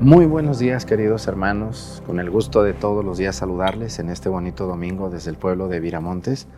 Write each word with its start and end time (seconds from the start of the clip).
Muy 0.00 0.26
buenos 0.26 0.58
días 0.58 0.84
queridos 0.84 1.26
hermanos, 1.28 2.02
con 2.06 2.18
el 2.18 2.30
gusto 2.30 2.62
de 2.62 2.72
todos 2.72 3.04
los 3.04 3.18
días 3.18 3.36
saludarles 3.36 3.98
en 3.98 4.10
este 4.10 4.28
bonito 4.28 4.66
domingo 4.66 5.08
desde 5.08 5.30
el 5.30 5.36
pueblo 5.36 5.68
de 5.68 5.78
Viramontes. 5.78 6.48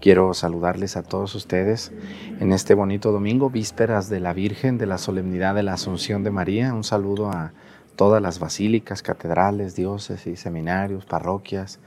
Quiero 0.00 0.34
saludarles 0.34 0.96
a 0.96 1.02
todos 1.02 1.34
ustedes 1.34 1.92
en 2.40 2.52
este 2.52 2.74
bonito 2.74 3.12
domingo, 3.12 3.50
vísperas 3.50 4.08
de 4.08 4.20
la 4.20 4.32
Virgen, 4.32 4.78
de 4.78 4.86
la 4.86 4.98
solemnidad 4.98 5.54
de 5.54 5.62
la 5.62 5.74
Asunción 5.74 6.24
de 6.24 6.30
María. 6.30 6.74
Un 6.74 6.84
saludo 6.84 7.30
a 7.30 7.52
todas 7.94 8.20
las 8.20 8.38
basílicas, 8.38 9.02
catedrales, 9.02 9.76
diócesis, 9.76 10.40
seminarios, 10.40 11.04
parroquias, 11.04 11.78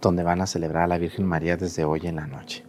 donde 0.00 0.22
van 0.22 0.40
a 0.40 0.46
celebrar 0.46 0.84
a 0.84 0.88
la 0.88 0.98
Virgen 0.98 1.26
María 1.26 1.56
desde 1.56 1.84
hoy 1.84 2.00
en 2.04 2.16
la 2.16 2.26
noche. 2.26 2.64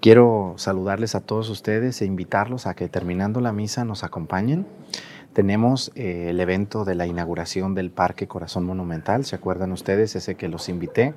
Quiero 0.00 0.54
saludarles 0.56 1.14
a 1.14 1.20
todos 1.20 1.48
ustedes 1.50 2.00
e 2.00 2.04
invitarlos 2.04 2.66
a 2.66 2.74
que 2.74 2.88
terminando 2.88 3.40
la 3.40 3.52
misa 3.52 3.84
nos 3.84 4.04
acompañen. 4.04 4.66
Tenemos 5.34 5.92
eh, 5.94 6.28
el 6.30 6.40
evento 6.40 6.84
de 6.84 6.94
la 6.94 7.06
inauguración 7.06 7.74
del 7.74 7.90
Parque 7.90 8.26
Corazón 8.26 8.64
Monumental, 8.64 9.24
¿se 9.24 9.36
acuerdan 9.36 9.72
ustedes? 9.72 10.16
Ese 10.16 10.36
que 10.36 10.48
los 10.48 10.68
invité 10.68 11.14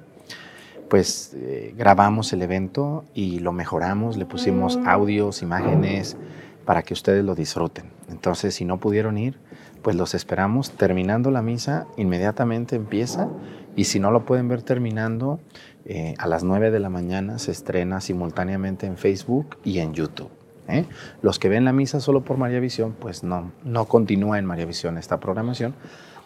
pues 0.88 1.34
eh, 1.36 1.74
grabamos 1.78 2.34
el 2.34 2.42
evento 2.42 3.06
y 3.14 3.40
lo 3.40 3.52
mejoramos, 3.52 4.18
le 4.18 4.26
pusimos 4.26 4.78
audios, 4.86 5.42
imágenes 5.42 6.18
para 6.66 6.84
que 6.84 6.94
ustedes 6.94 7.24
lo 7.24 7.36
disfruten. 7.36 7.86
Entonces, 8.10 8.56
si 8.56 8.66
no 8.66 8.80
pudieron 8.80 9.18
ir, 9.18 9.40
pues 9.82 9.96
los 9.96 10.14
esperamos. 10.14 10.72
Terminando 10.72 11.32
la 11.32 11.42
misa, 11.42 11.88
inmediatamente 11.98 12.76
empieza 12.76 13.30
y 13.76 13.86
si 13.86 14.00
no 14.00 14.12
lo 14.12 14.26
pueden 14.26 14.48
ver 14.48 14.64
terminando, 14.64 15.40
eh, 15.86 16.16
a 16.18 16.28
las 16.28 16.44
9 16.44 16.72
de 16.72 16.80
la 16.80 16.90
mañana 16.90 17.40
se 17.40 17.52
estrena 17.52 18.02
simultáneamente 18.02 18.86
en 18.86 18.98
Facebook 18.98 19.58
y 19.64 19.80
en 19.80 19.94
YouTube. 19.94 20.37
¿Eh? 20.68 20.86
Los 21.22 21.40
que 21.40 21.50
ven 21.50 21.66
la 21.66 21.74
misa 21.74 22.00
solo 22.00 22.22
por 22.22 22.38
María 22.38 22.60
Visión, 22.60 22.96
pues 23.00 23.24
no, 23.24 23.52
no 23.64 23.86
continúa 23.86 24.40
en 24.40 24.46
María 24.46 24.66
Visión 24.66 24.98
esta 24.98 25.20
programación, 25.20 25.76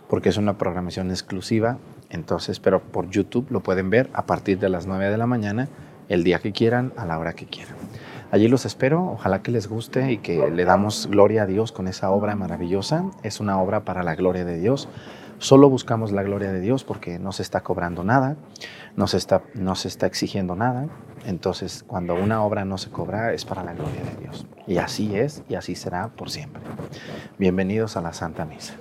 porque 0.09 0.29
es 0.29 0.37
una 0.37 0.57
programación 0.57 1.09
exclusiva. 1.09 1.77
Entonces, 2.09 2.59
pero 2.59 2.81
por 2.81 3.09
YouTube 3.09 3.47
lo 3.49 3.61
pueden 3.61 3.89
ver 3.89 4.09
a 4.13 4.25
partir 4.25 4.59
de 4.59 4.69
las 4.69 4.87
9 4.87 5.09
de 5.09 5.17
la 5.17 5.27
mañana, 5.27 5.69
el 6.09 6.23
día 6.23 6.39
que 6.39 6.51
quieran, 6.51 6.91
a 6.97 7.05
la 7.05 7.17
hora 7.17 7.33
que 7.33 7.45
quieran. 7.45 7.75
Allí 8.31 8.47
los 8.47 8.65
espero, 8.65 9.11
ojalá 9.11 9.41
que 9.41 9.51
les 9.51 9.67
guste 9.67 10.11
y 10.11 10.17
que 10.17 10.49
le 10.51 10.63
damos 10.63 11.07
gloria 11.07 11.43
a 11.43 11.45
Dios 11.45 11.73
con 11.73 11.89
esa 11.89 12.11
obra 12.11 12.33
maravillosa. 12.35 13.03
Es 13.23 13.41
una 13.41 13.61
obra 13.61 13.83
para 13.83 14.03
la 14.03 14.15
gloria 14.15 14.45
de 14.45 14.57
Dios. 14.57 14.87
Solo 15.37 15.69
buscamos 15.69 16.13
la 16.13 16.23
gloria 16.23 16.51
de 16.53 16.61
Dios 16.61 16.85
porque 16.85 17.19
no 17.19 17.33
se 17.33 17.41
está 17.41 17.61
cobrando 17.61 18.05
nada, 18.05 18.37
no 18.95 19.07
se 19.07 19.17
está, 19.17 19.41
no 19.53 19.75
se 19.75 19.89
está 19.89 20.05
exigiendo 20.05 20.55
nada. 20.55 20.87
Entonces, 21.25 21.83
cuando 21.85 22.15
una 22.15 22.43
obra 22.43 22.65
no 22.65 22.77
se 22.77 22.89
cobra, 22.89 23.33
es 23.33 23.45
para 23.45 23.63
la 23.63 23.73
gloria 23.73 24.01
de 24.03 24.21
Dios. 24.21 24.45
Y 24.67 24.77
así 24.77 25.15
es 25.15 25.43
y 25.49 25.55
así 25.55 25.75
será 25.75 26.09
por 26.09 26.29
siempre. 26.29 26.61
Bienvenidos 27.37 27.97
a 27.97 28.01
la 28.01 28.13
Santa 28.13 28.45
Misa. 28.45 28.73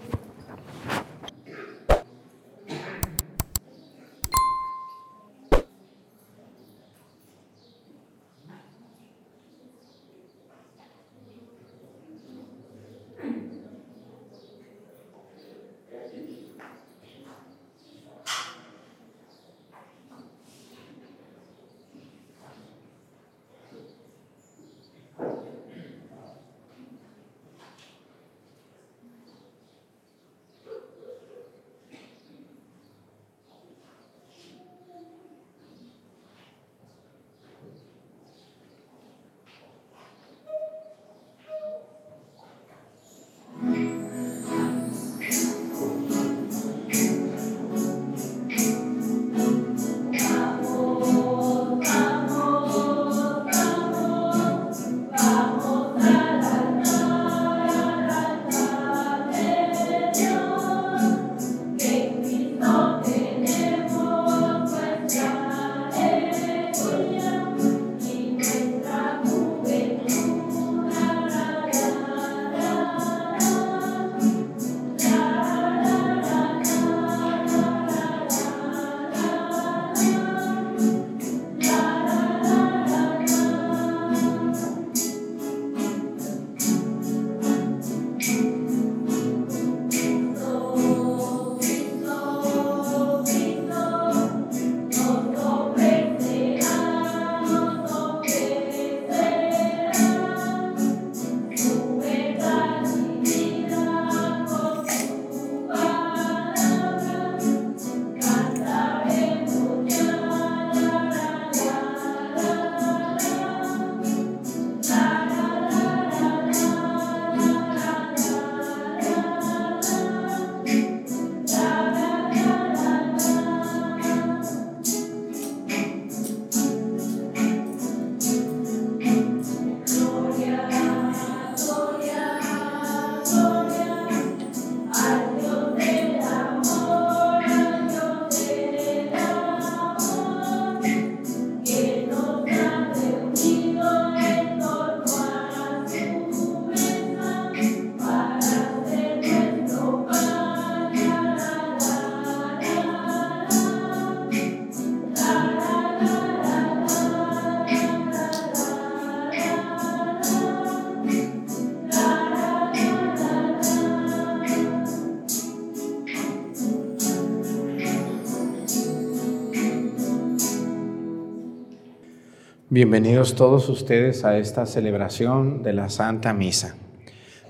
Bienvenidos 172.73 173.35
todos 173.35 173.69
ustedes 173.69 174.25
a 174.25 174.39
esta 174.39 174.65
celebración 174.65 175.65
de 175.65 175.73
la 175.73 175.89
Santa 175.89 176.33
Misa. 176.33 176.77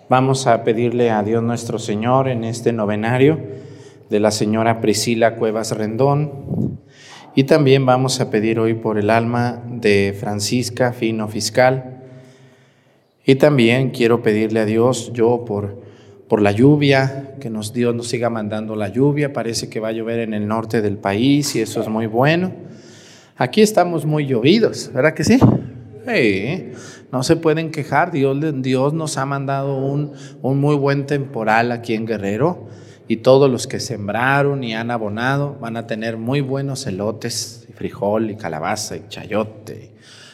Vamos 0.09 0.47
a 0.47 0.65
pedirle 0.65 1.11
a 1.11 1.23
Dios 1.23 1.43
nuestro 1.43 1.79
Señor 1.79 2.27
en 2.27 2.43
este 2.43 2.73
novenario 2.73 3.39
de 4.09 4.19
la 4.19 4.31
señora 4.31 4.81
Priscila 4.81 5.37
Cuevas 5.37 5.77
Rendón 5.77 6.81
y 7.35 7.45
también 7.45 7.85
vamos 7.85 8.19
a 8.23 8.31
pedir 8.31 8.59
hoy 8.59 8.73
por 8.73 8.97
el 8.97 9.11
alma 9.11 9.63
de 9.69 10.17
Francisca 10.19 10.95
Fino 10.95 11.29
Fiscal 11.29 12.01
y 13.27 13.35
también 13.35 13.91
quiero 13.91 14.23
pedirle 14.23 14.61
a 14.61 14.65
Dios 14.65 15.13
yo 15.13 15.45
por 15.45 15.83
por 16.29 16.41
la 16.41 16.53
lluvia, 16.53 17.35
que 17.41 17.51
nos 17.51 17.73
Dios 17.73 17.93
nos 17.93 18.07
siga 18.07 18.31
mandando 18.31 18.77
la 18.77 18.89
lluvia, 18.89 19.33
parece 19.33 19.69
que 19.69 19.81
va 19.81 19.89
a 19.89 19.93
llover 19.93 20.21
en 20.21 20.33
el 20.33 20.47
norte 20.47 20.81
del 20.81 20.97
país 20.97 21.57
y 21.57 21.61
eso 21.61 21.81
es 21.81 21.89
muy 21.89 22.07
bueno. 22.07 22.53
Aquí 23.41 23.63
estamos 23.63 24.05
muy 24.05 24.27
llovidos, 24.27 24.93
¿verdad 24.93 25.15
que 25.15 25.25
sí? 25.25 25.39
Sí, 26.07 26.73
no 27.11 27.23
se 27.23 27.37
pueden 27.37 27.71
quejar. 27.71 28.13
Dios, 28.13 28.37
Dios 28.61 28.93
nos 28.93 29.17
ha 29.17 29.25
mandado 29.25 29.79
un, 29.79 30.13
un 30.43 30.61
muy 30.61 30.77
buen 30.77 31.07
temporal 31.07 31.73
aquí 31.73 31.95
en 31.95 32.05
Guerrero 32.05 32.69
y 33.09 33.17
todos 33.17 33.51
los 33.51 33.67
que 33.67 33.81
sembraron 33.81 34.63
y 34.63 34.75
han 34.75 34.91
abonado 34.91 35.57
van 35.59 35.79
a 35.79 35.87
tener 35.87 36.19
muy 36.19 36.43
buenos 36.43 36.87
elotes, 36.87 37.65
y 37.71 37.73
frijol 37.73 38.31
y 38.31 38.37
calabaza 38.37 38.97
y 38.99 39.05
chayote, 39.09 39.93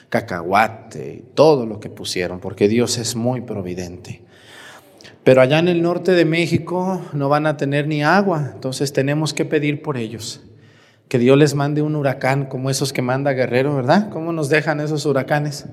cacahuate, 0.09 1.15
y 1.15 1.35
todo 1.37 1.65
lo 1.65 1.79
que 1.79 1.91
pusieron, 1.91 2.41
porque 2.41 2.67
Dios 2.67 2.99
es 2.99 3.15
muy 3.15 3.41
providente. 3.41 4.23
Pero 5.23 5.43
allá 5.43 5.61
en 5.61 5.69
el 5.69 5.81
norte 5.81 6.11
de 6.11 6.25
México 6.25 7.03
no 7.13 7.29
van 7.29 7.47
a 7.47 7.57
tener 7.57 7.87
ni 7.87 8.03
agua, 8.03 8.51
entonces 8.55 8.93
tenemos 8.93 9.33
que 9.33 9.45
pedir 9.45 9.81
por 9.81 9.97
ellos. 9.97 10.43
Que 11.09 11.19
Dios 11.19 11.39
les 11.39 11.55
mande 11.55 11.83
un 11.83 11.97
huracán 11.97 12.47
como 12.47 12.71
esos 12.71 12.93
que 12.93 13.03
manda 13.03 13.33
Guerrero, 13.33 13.77
¿verdad? 13.77 14.11
¿Cómo 14.11 14.33
nos 14.33 14.49
dejan 14.49 14.81
esos 14.81 15.07
huracanes? 15.07 15.67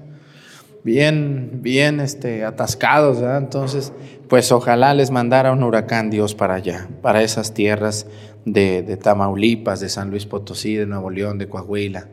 bien, 0.84 1.60
bien 1.62 2.00
este, 2.00 2.44
atascados, 2.44 3.22
¿verdad? 3.22 3.38
Entonces, 3.38 3.94
pues 4.28 4.52
ojalá 4.52 4.94
les 4.94 5.12
mandara 5.12 5.52
un 5.52 5.64
huracán 5.64 6.10
Dios 6.10 6.36
para 6.36 6.56
allá, 6.56 6.88
para 7.02 7.24
esas 7.24 7.54
tierras 7.54 8.08
de, 8.46 8.98
Tamaulipas, 9.02 9.80
de 9.80 9.90
San 9.90 10.10
Luis 10.10 10.26
Potosí, 10.26 10.76
de 10.76 10.86
Nuevo 10.86 11.10
León, 11.10 11.38
de 11.38 11.48
Coahuila. 11.48 12.08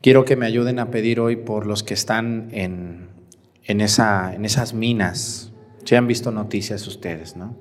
Quiero 0.00 0.24
que 0.24 0.36
me 0.36 0.46
ayuden 0.46 0.78
a 0.78 0.90
pedir 0.90 1.20
hoy 1.20 1.36
por 1.36 1.66
los 1.66 1.82
que 1.82 1.94
están 1.94 2.48
en, 2.52 3.08
en, 3.64 3.80
esa, 3.80 4.34
en 4.34 4.44
esas 4.44 4.74
minas. 4.74 5.52
Si 5.84 5.94
han 5.94 6.06
visto 6.06 6.30
noticias 6.30 6.86
ustedes, 6.86 7.36
¿no? 7.36 7.56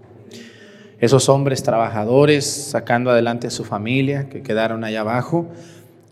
Esos 1.00 1.30
hombres 1.30 1.64
trabajadores 1.64 2.46
sacando 2.46 3.12
adelante 3.12 3.48
a 3.48 3.52
su 3.52 3.64
familia 3.64 4.30
que 4.30 4.42
quedaron 4.42 4.84
allá 4.84 5.02
abajo, 5.02 5.48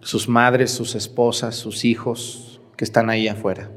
sus 0.02 0.30
madres, 0.30 0.72
sus 0.72 0.96
esposas, 0.96 1.56
sus 1.56 1.86
hijos 1.86 2.62
que 2.78 2.86
están 2.86 3.10
ahí 3.10 3.28
afuera 3.28 3.70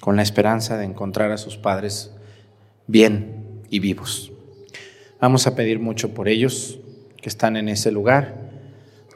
con 0.00 0.16
la 0.16 0.22
esperanza 0.22 0.76
de 0.78 0.84
encontrar 0.84 1.32
a 1.32 1.38
sus 1.38 1.56
padres 1.56 2.12
bien 2.86 3.62
y 3.68 3.80
vivos. 3.80 4.32
Vamos 5.20 5.46
a 5.46 5.54
pedir 5.54 5.80
mucho 5.80 6.14
por 6.14 6.28
ellos 6.28 6.78
que 7.20 7.28
están 7.28 7.56
en 7.56 7.68
ese 7.68 7.90
lugar. 7.90 8.48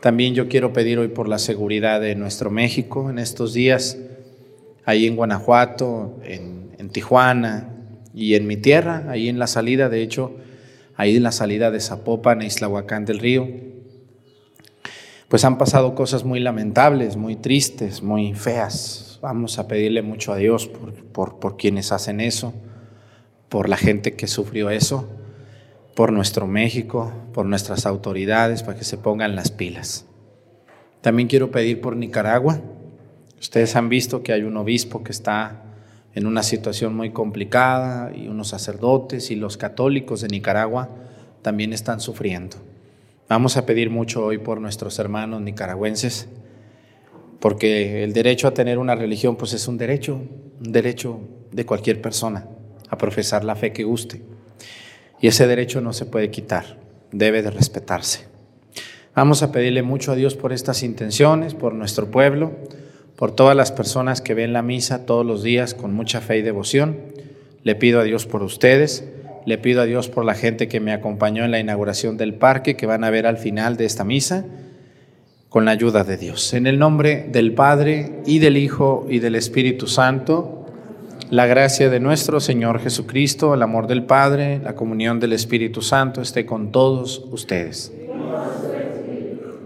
También 0.01 0.35
yo 0.35 0.49
quiero 0.49 0.73
pedir 0.73 0.99
hoy 0.99 1.09
por 1.09 1.29
la 1.29 1.39
seguridad 1.39 2.01
de 2.01 2.17
nuestro 2.17 2.51
México 2.51 3.09
en 3.09 3.19
estos 3.19 3.55
días, 3.55 3.97
ahí 4.85 5.07
en 5.07 5.17
Guanajuato, 5.17 6.19
en, 6.25 6.63
Tijuana 6.91 7.71
y 8.13 8.35
en 8.35 8.47
mi 8.47 8.59
tierra, 8.59 9.07
ahí 9.09 9.31
en 9.31 9.39
la 9.39 9.47
salida, 9.47 9.89
de 9.89 10.03
hecho, 10.03 10.37
ahí 10.97 11.17
en 11.17 11.23
la 11.23 11.33
salida 11.33 11.71
de 11.71 11.81
Zapopan 11.81 12.43
e 12.43 12.47
Islahuacán 12.47 13.05
del 13.05 13.19
Río. 13.19 13.49
Pues 15.29 15.45
han 15.45 15.59
pasado 15.59 15.95
cosas 15.95 16.25
muy 16.25 16.41
lamentables, 16.41 17.17
muy 17.17 17.37
tristes, 17.37 18.03
muy 18.03 18.35
feas, 18.35 19.13
Vamos 19.23 19.61
a 19.61 19.69
pedirle 19.69 20.03
mucho 20.03 20.33
a 20.33 20.37
Dios 20.37 20.67
por, 20.67 21.37
por, 21.37 21.57
quienes 21.57 21.93
hacen 21.93 22.21
eso, 22.21 22.53
por 23.49 23.69
la 23.69 23.77
gente 23.77 24.15
que 24.15 24.27
sufrió 24.27 24.69
eso, 24.69 25.09
por 25.95 26.11
nuestro 26.11 26.49
México, 26.49 27.13
por 27.33 27.47
nuestras 27.47 27.87
autoridades, 27.87 28.65
para 28.65 28.77
que 28.77 28.83
se 28.85 28.99
pongan 28.99 29.37
las 29.37 29.53
pilas. 29.53 30.07
También 31.03 31.29
quiero 31.29 31.53
pedir 31.53 31.81
por 31.81 31.97
Nicaragua. 31.97 32.61
Ustedes 33.39 33.77
han 33.77 33.89
visto 33.89 34.25
que 34.25 34.33
hay 34.33 34.43
un 34.43 34.57
obispo 34.57 35.05
que 35.05 35.13
está 35.13 35.72
en 36.15 36.27
una 36.27 36.43
situación 36.43 36.95
muy 36.95 37.11
complicada 37.11 38.13
y 38.15 38.29
unos 38.29 38.49
sacerdotes 38.49 39.31
y 39.31 39.37
los 39.37 39.57
católicos 39.57 40.21
de 40.21 40.29
Nicaragua 40.29 40.91
también 41.43 41.73
están 41.73 42.01
sufriendo. 42.01 42.57
Vamos 43.29 43.57
a 43.57 43.65
pedir 43.65 43.91
mucho 43.91 44.25
hoy 44.25 44.39
por 44.39 44.61
nuestros 44.61 44.99
hermanos 44.99 45.41
nicaragüenses 45.41 46.29
porque 47.41 48.05
el 48.05 48.13
derecho 48.13 48.47
a 48.47 48.55
tener 48.55 48.79
una 48.79 48.95
religión 48.95 49.37
pues 49.37 49.53
es 49.53 49.67
un 49.67 49.79
derecho, 49.79 50.15
un 50.15 50.73
derecho 50.73 51.21
de 51.51 51.67
cualquier 51.67 52.01
persona 52.01 52.47
a 52.89 52.99
profesar 52.99 53.43
la 53.43 53.57
fe 53.57 53.73
que 53.73 53.85
guste. 53.85 54.23
Y 55.21 55.29
ese 55.29 55.47
derecho 55.47 55.81
no 55.81 55.93
se 55.93 56.05
puede 56.05 56.31
quitar, 56.31 56.79
debe 57.11 57.43
de 57.43 57.51
respetarse. 57.51 58.27
Vamos 59.15 59.43
a 59.43 59.51
pedirle 59.51 59.83
mucho 59.83 60.13
a 60.13 60.15
Dios 60.15 60.35
por 60.37 60.53
estas 60.53 60.83
intenciones, 60.83 61.55
por 61.55 61.75
nuestro 61.75 62.11
pueblo, 62.11 62.53
por 63.23 63.31
todas 63.31 63.57
las 63.57 63.71
personas 63.71 64.21
que 64.21 64.35
ven 64.35 64.53
la 64.53 64.63
misa 64.63 65.07
todos 65.07 65.25
los 65.25 65.45
días 65.45 65.75
con 65.75 65.95
mucha 65.95 66.21
fe 66.21 66.39
y 66.39 66.43
devoción. 66.43 66.97
Le 67.63 67.77
pido 67.77 68.01
a 68.01 68.03
Dios 68.03 68.27
por 68.27 68.43
ustedes, 68.43 69.05
le 69.47 69.59
pido 69.59 69.81
a 69.81 69.85
Dios 69.85 70.09
por 70.09 70.25
la 70.25 70.35
gente 70.35 70.67
que 70.67 70.81
me 70.81 70.93
acompañó 70.93 71.45
en 71.45 71.53
la 71.53 71.61
inauguración 71.61 72.17
del 72.17 72.35
parque, 72.35 72.75
que 72.75 72.85
van 72.85 73.05
a 73.05 73.11
ver 73.11 73.29
al 73.29 73.39
final 73.39 73.77
de 73.77 73.85
esta 73.85 74.03
misa 74.03 74.45
con 75.49 75.65
la 75.65 75.71
ayuda 75.71 76.03
de 76.03 76.17
Dios. 76.17 76.53
En 76.53 76.67
el 76.67 76.81
nombre 76.81 77.29
del 77.31 77.55
Padre 77.55 78.23
y 78.27 78.41
del 78.41 78.57
Hijo 78.57 79.07
y 79.09 79.21
del 79.21 79.37
Espíritu 79.37 79.87
Santo, 79.87 80.67
la 81.31 81.47
gracia 81.47 81.91
de 81.91 82.01
nuestro 82.01 82.41
Señor 82.41 82.81
Jesucristo, 82.81 83.55
el 83.55 83.63
amor 83.63 83.87
del 83.87 84.03
Padre, 84.03 84.59
la 84.59 84.75
comunión 84.75 85.21
del 85.21 85.33
Espíritu 85.33 85.81
Santo 85.81 86.23
esté 86.23 86.45
con 86.45 86.73
todos 86.73 87.25
ustedes. 87.31 87.93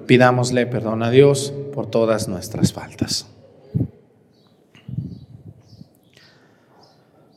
Pidámosle 0.06 0.66
perdón 0.66 1.02
a 1.02 1.10
Dios 1.10 1.54
por 1.72 1.86
todas 1.86 2.28
nuestras 2.28 2.74
faltas. 2.74 3.30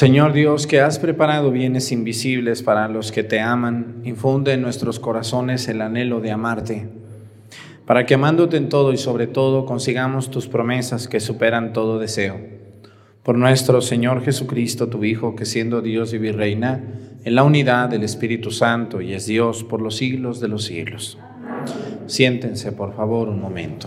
Señor 0.00 0.32
Dios, 0.32 0.66
que 0.66 0.80
has 0.80 0.98
preparado 0.98 1.50
bienes 1.50 1.92
invisibles 1.92 2.62
para 2.62 2.88
los 2.88 3.12
que 3.12 3.22
te 3.22 3.38
aman, 3.38 4.00
infunde 4.02 4.54
en 4.54 4.62
nuestros 4.62 4.98
corazones 4.98 5.68
el 5.68 5.82
anhelo 5.82 6.22
de 6.22 6.30
amarte, 6.30 6.88
para 7.84 8.06
que 8.06 8.14
amándote 8.14 8.56
en 8.56 8.70
todo 8.70 8.94
y 8.94 8.96
sobre 8.96 9.26
todo 9.26 9.66
consigamos 9.66 10.30
tus 10.30 10.48
promesas 10.48 11.06
que 11.06 11.20
superan 11.20 11.74
todo 11.74 11.98
deseo. 11.98 12.40
Por 13.22 13.36
nuestro 13.36 13.82
Señor 13.82 14.24
Jesucristo, 14.24 14.88
tu 14.88 15.04
Hijo, 15.04 15.36
que 15.36 15.44
siendo 15.44 15.82
Dios 15.82 16.14
y 16.14 16.18
virreina, 16.18 16.82
en 17.22 17.34
la 17.34 17.42
unidad 17.42 17.90
del 17.90 18.02
Espíritu 18.02 18.50
Santo 18.50 19.02
y 19.02 19.12
es 19.12 19.26
Dios 19.26 19.64
por 19.64 19.82
los 19.82 19.98
siglos 19.98 20.40
de 20.40 20.48
los 20.48 20.64
siglos. 20.64 21.18
Siéntense, 22.06 22.72
por 22.72 22.96
favor, 22.96 23.28
un 23.28 23.38
momento. 23.38 23.86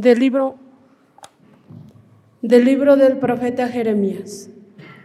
Del 0.00 0.20
libro, 0.20 0.54
del 2.40 3.16
profeta 3.16 3.66
Jeremías. 3.66 4.48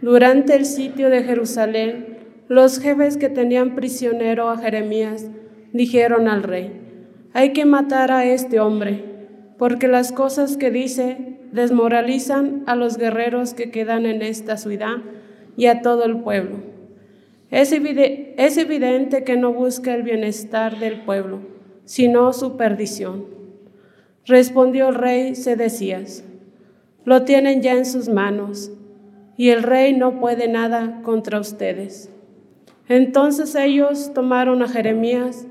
Durante 0.04 0.56
el 0.56 0.68
sitio 0.68 1.10
de 1.10 1.24
Jerusalén, 1.24 2.20
los 2.48 2.78
jefes 2.78 3.18
que 3.18 3.28
tenían 3.28 3.74
prisionero 3.74 4.52
a 4.52 4.58
Jeremías 4.60 5.32
dijeron 5.72 6.28
al 6.28 6.44
rey, 6.44 6.80
hay 7.34 7.54
que 7.54 7.66
matar 7.66 8.12
a 8.12 8.26
este 8.26 8.60
hombre, 8.60 9.04
porque 9.58 9.88
las 9.88 10.12
cosas 10.12 10.58
que 10.58 10.70
dice 10.70 11.40
desmoralizan 11.52 12.62
a 12.68 12.76
los 12.76 13.00
guerreros 13.00 13.56
que 13.56 13.72
quedan 13.72 14.06
en 14.06 14.22
esta 14.22 14.58
ciudad 14.58 14.98
y 15.58 15.66
a 15.66 15.82
todo 15.82 16.06
el 16.06 16.18
pueblo. 16.18 16.58
Es 17.50 17.72
evidente 17.72 19.24
que 19.24 19.38
no 19.38 19.54
busca 19.54 19.96
el 19.96 20.04
bienestar 20.04 20.78
del 20.78 21.02
pueblo, 21.02 21.40
sino 21.84 22.32
su 22.32 22.58
perdición. 22.58 23.42
Respondió 24.25 24.89
el 24.89 24.96
rey 24.96 25.36
Sedecías, 25.36 26.24
lo 27.03 27.24
tienen 27.24 27.62
ya 27.62 27.74
en 27.74 27.86
sus 27.86 28.08
manos, 28.08 28.72
y 29.36 29.50
el 29.50 29.63
rey 29.63 29.94
no 29.94 30.22
puede 30.22 30.48
nada 30.48 31.01
contra 31.03 31.42
ustedes. 31.42 32.10
Entonces 32.88 33.56
ellos 33.56 34.13
tomaron 34.13 34.62
a 34.62 34.70
Jeremías 34.70 35.46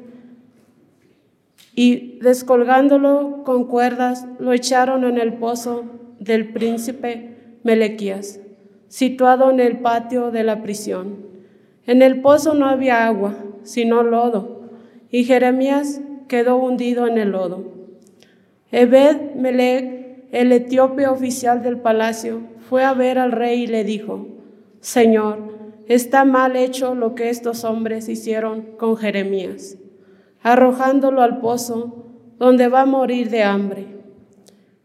y 1.74 2.18
descolgándolo 2.20 3.42
con 3.44 3.64
cuerdas, 3.64 4.26
lo 4.38 4.52
echaron 4.52 5.04
en 5.04 5.18
el 5.18 5.34
pozo 5.34 5.84
del 6.18 6.52
príncipe 6.52 7.58
Melequías, 7.64 8.40
situado 8.88 9.50
en 9.50 9.60
el 9.60 9.78
patio 9.78 10.30
de 10.30 10.44
la 10.44 10.62
prisión. 10.62 11.26
En 11.86 12.00
el 12.02 12.20
pozo 12.20 12.54
no 12.54 12.66
había 12.66 13.06
agua, 13.06 13.36
sino 13.62 14.02
lodo, 14.02 14.62
y 15.10 15.24
Jeremías 15.24 16.00
quedó 16.28 16.56
hundido 16.56 17.06
en 17.06 17.18
el 17.18 17.32
lodo. 17.32 17.71
Ebed 18.72 19.34
Melech, 19.36 20.28
el 20.32 20.50
etíope 20.50 21.06
oficial 21.06 21.62
del 21.62 21.78
palacio, 21.78 22.40
fue 22.70 22.84
a 22.84 22.94
ver 22.94 23.18
al 23.18 23.30
rey 23.30 23.64
y 23.64 23.66
le 23.66 23.84
dijo, 23.84 24.26
Señor, 24.80 25.38
está 25.88 26.24
mal 26.24 26.56
hecho 26.56 26.94
lo 26.94 27.14
que 27.14 27.28
estos 27.28 27.64
hombres 27.64 28.08
hicieron 28.08 28.62
con 28.78 28.96
Jeremías, 28.96 29.76
arrojándolo 30.42 31.20
al 31.20 31.38
pozo 31.40 32.06
donde 32.38 32.68
va 32.68 32.80
a 32.80 32.86
morir 32.86 33.28
de 33.28 33.42
hambre. 33.42 33.86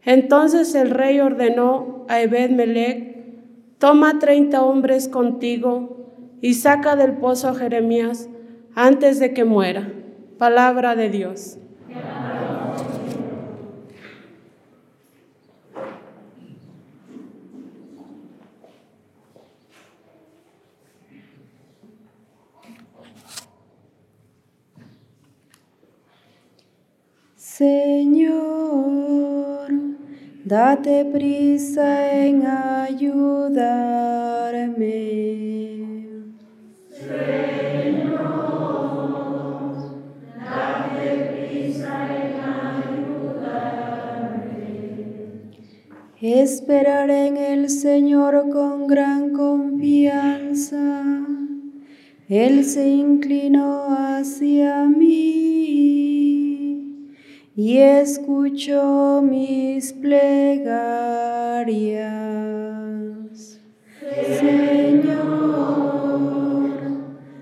Entonces 0.04 0.74
el 0.74 0.90
rey 0.90 1.20
ordenó 1.20 2.04
a 2.08 2.20
Ebed 2.20 2.50
Melech, 2.50 3.16
toma 3.78 4.18
treinta 4.18 4.62
hombres 4.62 5.08
contigo 5.08 6.36
y 6.42 6.54
saca 6.54 6.94
del 6.94 7.12
pozo 7.12 7.48
a 7.48 7.54
Jeremías 7.54 8.28
antes 8.74 9.18
de 9.18 9.32
que 9.32 9.44
muera. 9.44 9.90
Palabra 10.36 10.94
de 10.94 11.08
Dios. 11.08 11.58
Señor, 27.58 28.38
date 30.44 31.04
prisa 31.06 32.14
en 32.24 32.46
ayudarme. 32.46 33.56
Señor, 36.88 38.14
date 40.38 41.08
prisa 41.32 41.94
en 42.22 42.32
ayudarme. 42.70 43.58
Esperar 46.20 47.10
en 47.10 47.36
el 47.36 47.70
Señor 47.70 48.50
con 48.50 48.86
gran 48.86 49.32
confianza. 49.32 51.02
Él 52.28 52.64
se 52.64 52.88
inclinó 52.88 53.86
hacia 53.88 54.84
mí 54.84 56.17
y 57.58 57.78
escuchó 57.78 59.20
mis 59.20 59.92
plegarias. 59.92 60.70
Señor, 64.38 65.10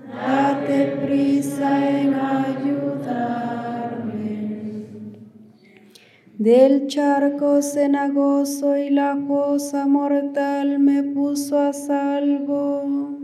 date 0.09 0.97
prisa 1.05 1.99
en 1.99 2.15
ayudarme. 2.15 2.57
Del 6.39 6.87
charco 6.87 7.61
cenagoso 7.61 8.75
y 8.75 8.89
la 8.89 9.15
fosa 9.27 9.85
mortal 9.85 10.79
me 10.79 11.03
puso 11.03 11.59
a 11.59 11.73
salvo. 11.73 13.19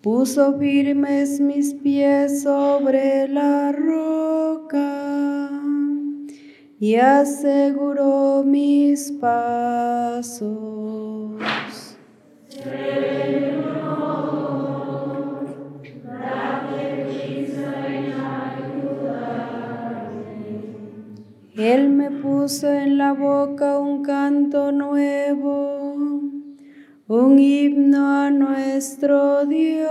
Puso 0.00 0.58
firmes 0.58 1.40
mis 1.40 1.74
pies 1.74 2.40
sobre 2.44 3.28
la 3.28 3.70
roca 3.72 5.10
y 6.82 6.96
aseguró 6.96 8.42
mis 8.42 9.12
pasos. 9.12 10.40
Señor, 12.48 12.96
date 16.02 17.04
prisa 17.04 17.86
en 17.86 18.14
ayudarme. 18.14 19.28
Él 21.54 21.90
me 21.90 22.10
puso 22.10 22.72
en 22.72 22.96
la 22.96 23.12
boca 23.12 23.78
un 23.78 24.02
canto 24.02 24.72
nuevo, 24.72 26.22
un 27.08 27.38
himno 27.38 28.08
a 28.08 28.30
nuestro 28.30 29.44
Dios. 29.44 29.90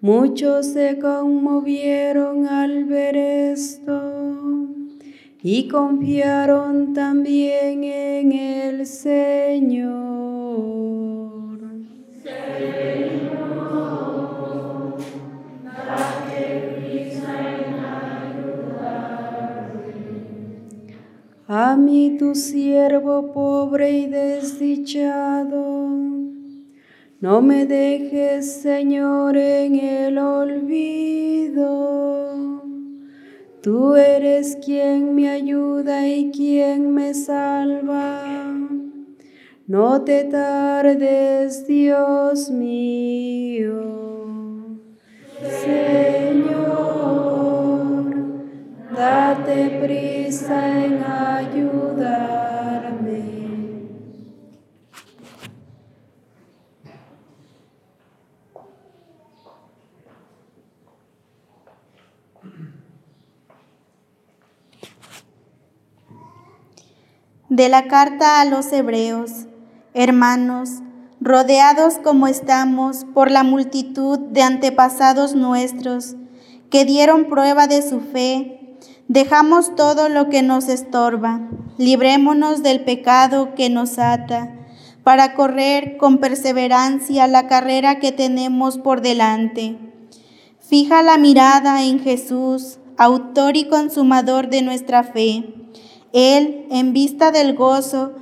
Muchos 0.00 0.66
se 0.66 1.00
conmovieron 1.00 2.46
al 2.46 2.84
ver 2.84 3.16
esto 3.16 4.15
y 5.48 5.68
confiaron 5.68 6.92
también 6.92 7.84
en 7.84 8.32
el 8.32 8.84
Señor. 8.84 9.86
Señor, 12.20 13.36
date 15.62 16.74
prisa 16.74 17.32
en 17.64 17.78
ayudarme. 17.78 19.70
A 21.46 21.76
mí 21.76 22.16
tu 22.18 22.34
siervo 22.34 23.32
pobre 23.32 23.92
y 23.92 24.06
desdichado, 24.06 25.90
no 27.20 27.40
me 27.40 27.66
dejes, 27.66 28.62
Señor, 28.62 29.36
en 29.36 29.76
el 29.76 30.18
olvido. 30.18 32.25
Tú 33.66 33.96
eres 33.96 34.56
quien 34.64 35.16
me 35.16 35.28
ayuda 35.28 36.06
y 36.06 36.30
quien 36.30 36.94
me 36.94 37.12
salva. 37.14 38.22
No 39.66 40.02
te 40.02 40.22
tardes, 40.22 41.66
Dios 41.66 42.48
mío. 42.48 43.82
Señor, 45.64 46.54
date 48.94 49.80
prisa 49.82 50.84
en 50.84 51.02
ayudarme. 51.02 52.55
De 67.56 67.70
la 67.70 67.88
carta 67.88 68.42
a 68.42 68.44
los 68.44 68.70
hebreos, 68.70 69.30
hermanos, 69.94 70.82
rodeados 71.22 71.94
como 71.94 72.26
estamos 72.26 73.06
por 73.14 73.30
la 73.30 73.44
multitud 73.44 74.18
de 74.18 74.42
antepasados 74.42 75.34
nuestros 75.34 76.16
que 76.68 76.84
dieron 76.84 77.30
prueba 77.30 77.66
de 77.66 77.80
su 77.80 78.00
fe, 78.00 78.76
dejamos 79.08 79.74
todo 79.74 80.10
lo 80.10 80.28
que 80.28 80.42
nos 80.42 80.68
estorba, 80.68 81.48
librémonos 81.78 82.62
del 82.62 82.84
pecado 82.84 83.54
que 83.54 83.70
nos 83.70 83.98
ata, 83.98 84.54
para 85.02 85.32
correr 85.32 85.96
con 85.96 86.18
perseverancia 86.18 87.26
la 87.26 87.46
carrera 87.46 88.00
que 88.00 88.12
tenemos 88.12 88.76
por 88.76 89.00
delante. 89.00 89.78
Fija 90.60 91.02
la 91.02 91.16
mirada 91.16 91.84
en 91.84 92.00
Jesús, 92.00 92.80
autor 92.98 93.56
y 93.56 93.66
consumador 93.66 94.50
de 94.50 94.60
nuestra 94.60 95.04
fe. 95.04 95.54
Él, 96.12 96.66
en 96.70 96.92
vista 96.92 97.30
del 97.30 97.54
gozo 97.54 98.12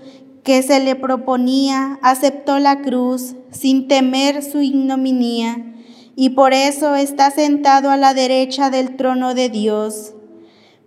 que 0.43 0.63
se 0.63 0.81
le 0.81 0.95
proponía, 0.95 1.99
aceptó 2.03 2.59
la 2.59 2.83
cruz 2.83 3.35
sin 3.51 3.89
temer 3.89 4.43
su 4.43 4.61
ignominia, 4.61 5.75
y 6.17 6.31
por 6.31 6.53
eso 6.53 6.95
está 6.95 7.31
sentado 7.31 7.91
a 7.91 7.97
la 7.97 8.15
derecha 8.15 8.71
del 8.71 8.97
trono 8.97 9.35
de 9.35 9.49
Dios. 9.49 10.13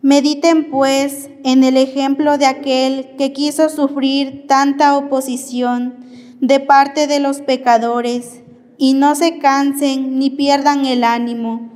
Mediten 0.02 0.70
pues 0.70 1.30
en 1.44 1.64
el 1.64 1.76
ejemplo 1.76 2.38
de 2.38 2.46
aquel 2.46 3.16
que 3.18 3.34
quiso 3.34 3.68
sufrir 3.70 4.46
tanta 4.48 4.96
oposición 4.96 6.06
de 6.40 6.60
parte 6.60 7.08
de 7.08 7.20
los 7.20 7.42
pecadores, 7.42 8.42
y 8.78 8.94
no 8.94 9.16
se 9.16 9.40
cansen 9.40 10.20
ni 10.20 10.30
pierdan 10.30 10.86
el 10.86 11.04
ánimo 11.04 11.72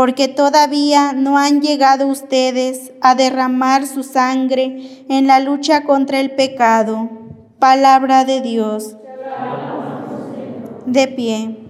porque 0.00 0.28
todavía 0.28 1.12
no 1.12 1.36
han 1.36 1.60
llegado 1.60 2.06
ustedes 2.06 2.90
a 3.02 3.14
derramar 3.14 3.86
su 3.86 4.02
sangre 4.02 5.04
en 5.10 5.26
la 5.26 5.40
lucha 5.40 5.84
contra 5.84 6.20
el 6.20 6.30
pecado. 6.30 7.10
Palabra 7.58 8.24
de 8.24 8.40
Dios. 8.40 8.96
De 10.86 11.06
pie. 11.06 11.69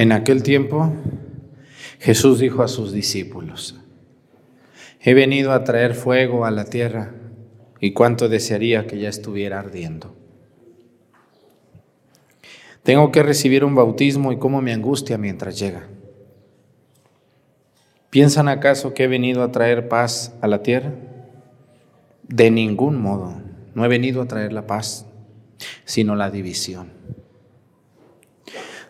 En 0.00 0.12
aquel 0.12 0.42
tiempo 0.42 0.94
Jesús 1.98 2.38
dijo 2.38 2.62
a 2.62 2.68
sus 2.68 2.90
discípulos, 2.90 3.78
he 4.98 5.12
venido 5.12 5.52
a 5.52 5.62
traer 5.62 5.94
fuego 5.94 6.46
a 6.46 6.50
la 6.50 6.64
tierra 6.64 7.12
y 7.80 7.92
cuánto 7.92 8.30
desearía 8.30 8.86
que 8.86 8.98
ya 8.98 9.10
estuviera 9.10 9.58
ardiendo. 9.58 10.16
Tengo 12.82 13.12
que 13.12 13.22
recibir 13.22 13.62
un 13.62 13.74
bautismo 13.74 14.32
y 14.32 14.38
cómo 14.38 14.62
me 14.62 14.72
angustia 14.72 15.18
mientras 15.18 15.58
llega. 15.58 15.86
¿Piensan 18.08 18.48
acaso 18.48 18.94
que 18.94 19.04
he 19.04 19.06
venido 19.06 19.42
a 19.42 19.52
traer 19.52 19.90
paz 19.90 20.34
a 20.40 20.48
la 20.48 20.62
tierra? 20.62 20.94
De 22.26 22.50
ningún 22.50 22.98
modo, 22.98 23.34
no 23.74 23.84
he 23.84 23.88
venido 23.88 24.22
a 24.22 24.28
traer 24.28 24.54
la 24.54 24.66
paz, 24.66 25.04
sino 25.84 26.16
la 26.16 26.30
división. 26.30 26.88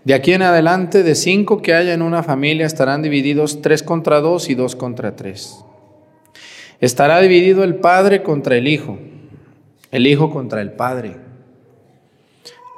De 0.05 0.15
aquí 0.15 0.33
en 0.33 0.43
adelante, 0.43 1.03
de 1.03 1.15
cinco 1.15 1.61
que 1.61 1.75
haya 1.75 1.93
en 1.93 2.03
una 2.03 2.23
familia, 2.23 2.67
estarán 2.67 3.03
divididos 3.03 3.61
tres 3.61 3.83
contra 3.83 4.21
dos 4.21 4.49
y 4.49 4.55
dos 4.55 4.75
contra 4.75 5.15
tres. 5.15 5.63
Estará 6.81 7.21
dividido 7.21 7.63
el 7.65 7.77
padre 7.77 8.23
contra 8.23 8.57
el 8.57 8.67
hijo, 8.67 8.99
el 9.91 10.07
hijo 10.07 10.31
contra 10.31 10.63
el 10.63 10.73
padre, 10.73 11.17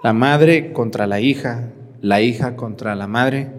la 0.02 0.12
madre 0.12 0.72
contra 0.72 1.06
la 1.06 1.20
hija, 1.20 1.68
la 2.00 2.20
hija 2.20 2.56
contra 2.56 2.96
la 2.96 3.06
madre, 3.06 3.52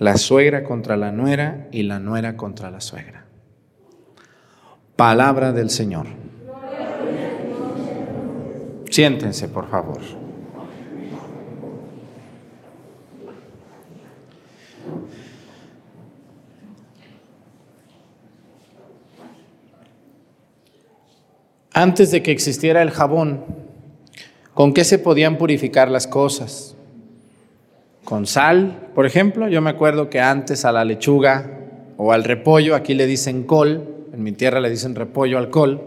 la 0.00 0.16
suegra 0.16 0.64
contra 0.64 0.96
la 0.96 1.12
nuera 1.12 1.68
y 1.70 1.84
la 1.84 2.00
nuera 2.00 2.36
contra 2.36 2.72
la 2.72 2.80
suegra. 2.80 3.26
Palabra 4.96 5.52
del 5.52 5.70
Señor. 5.70 6.06
Siéntense, 8.90 9.48
por 9.48 9.68
favor. 9.70 10.23
Antes 21.76 22.12
de 22.12 22.22
que 22.22 22.30
existiera 22.30 22.82
el 22.82 22.92
jabón, 22.92 23.44
¿con 24.54 24.72
qué 24.72 24.84
se 24.84 25.00
podían 25.00 25.38
purificar 25.38 25.90
las 25.90 26.06
cosas? 26.06 26.76
Con 28.04 28.26
sal, 28.26 28.90
por 28.94 29.06
ejemplo. 29.06 29.48
Yo 29.48 29.60
me 29.60 29.70
acuerdo 29.70 30.08
que 30.08 30.20
antes 30.20 30.64
a 30.64 30.70
la 30.70 30.84
lechuga 30.84 31.50
o 31.96 32.12
al 32.12 32.22
repollo, 32.22 32.76
aquí 32.76 32.94
le 32.94 33.06
dicen 33.06 33.42
col, 33.42 34.06
en 34.12 34.22
mi 34.22 34.30
tierra 34.30 34.60
le 34.60 34.70
dicen 34.70 34.94
repollo 34.94 35.36
al 35.36 35.50
col, 35.50 35.82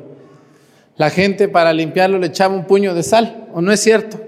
la 0.97 1.09
gente 1.09 1.47
para 1.47 1.71
limpiarlo 1.71 2.19
le 2.19 2.27
echaba 2.27 2.53
un 2.53 2.65
puño 2.65 2.93
de 2.93 3.03
sal, 3.03 3.47
¿o 3.53 3.61
no 3.61 3.71
es 3.71 3.79
cierto? 3.79 4.19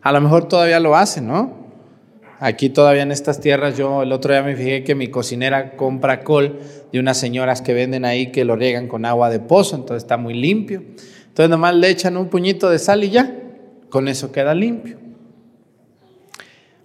A 0.00 0.10
lo 0.10 0.22
mejor 0.22 0.48
todavía 0.48 0.80
lo 0.80 0.96
hacen, 0.96 1.26
¿no? 1.26 1.59
Aquí 2.42 2.70
todavía 2.70 3.02
en 3.02 3.12
estas 3.12 3.38
tierras, 3.38 3.76
yo 3.76 4.02
el 4.02 4.12
otro 4.12 4.32
día 4.32 4.42
me 4.42 4.56
fijé 4.56 4.82
que 4.82 4.94
mi 4.94 5.08
cocinera 5.08 5.76
compra 5.76 6.24
col 6.24 6.58
de 6.90 6.98
unas 6.98 7.18
señoras 7.18 7.60
que 7.60 7.74
venden 7.74 8.06
ahí 8.06 8.32
que 8.32 8.46
lo 8.46 8.56
riegan 8.56 8.88
con 8.88 9.04
agua 9.04 9.28
de 9.28 9.40
pozo, 9.40 9.76
entonces 9.76 10.04
está 10.04 10.16
muy 10.16 10.32
limpio. 10.32 10.82
Entonces 11.28 11.50
nomás 11.50 11.74
le 11.74 11.90
echan 11.90 12.16
un 12.16 12.28
puñito 12.28 12.70
de 12.70 12.78
sal 12.78 13.04
y 13.04 13.10
ya, 13.10 13.30
con 13.90 14.08
eso 14.08 14.32
queda 14.32 14.54
limpio. 14.54 14.96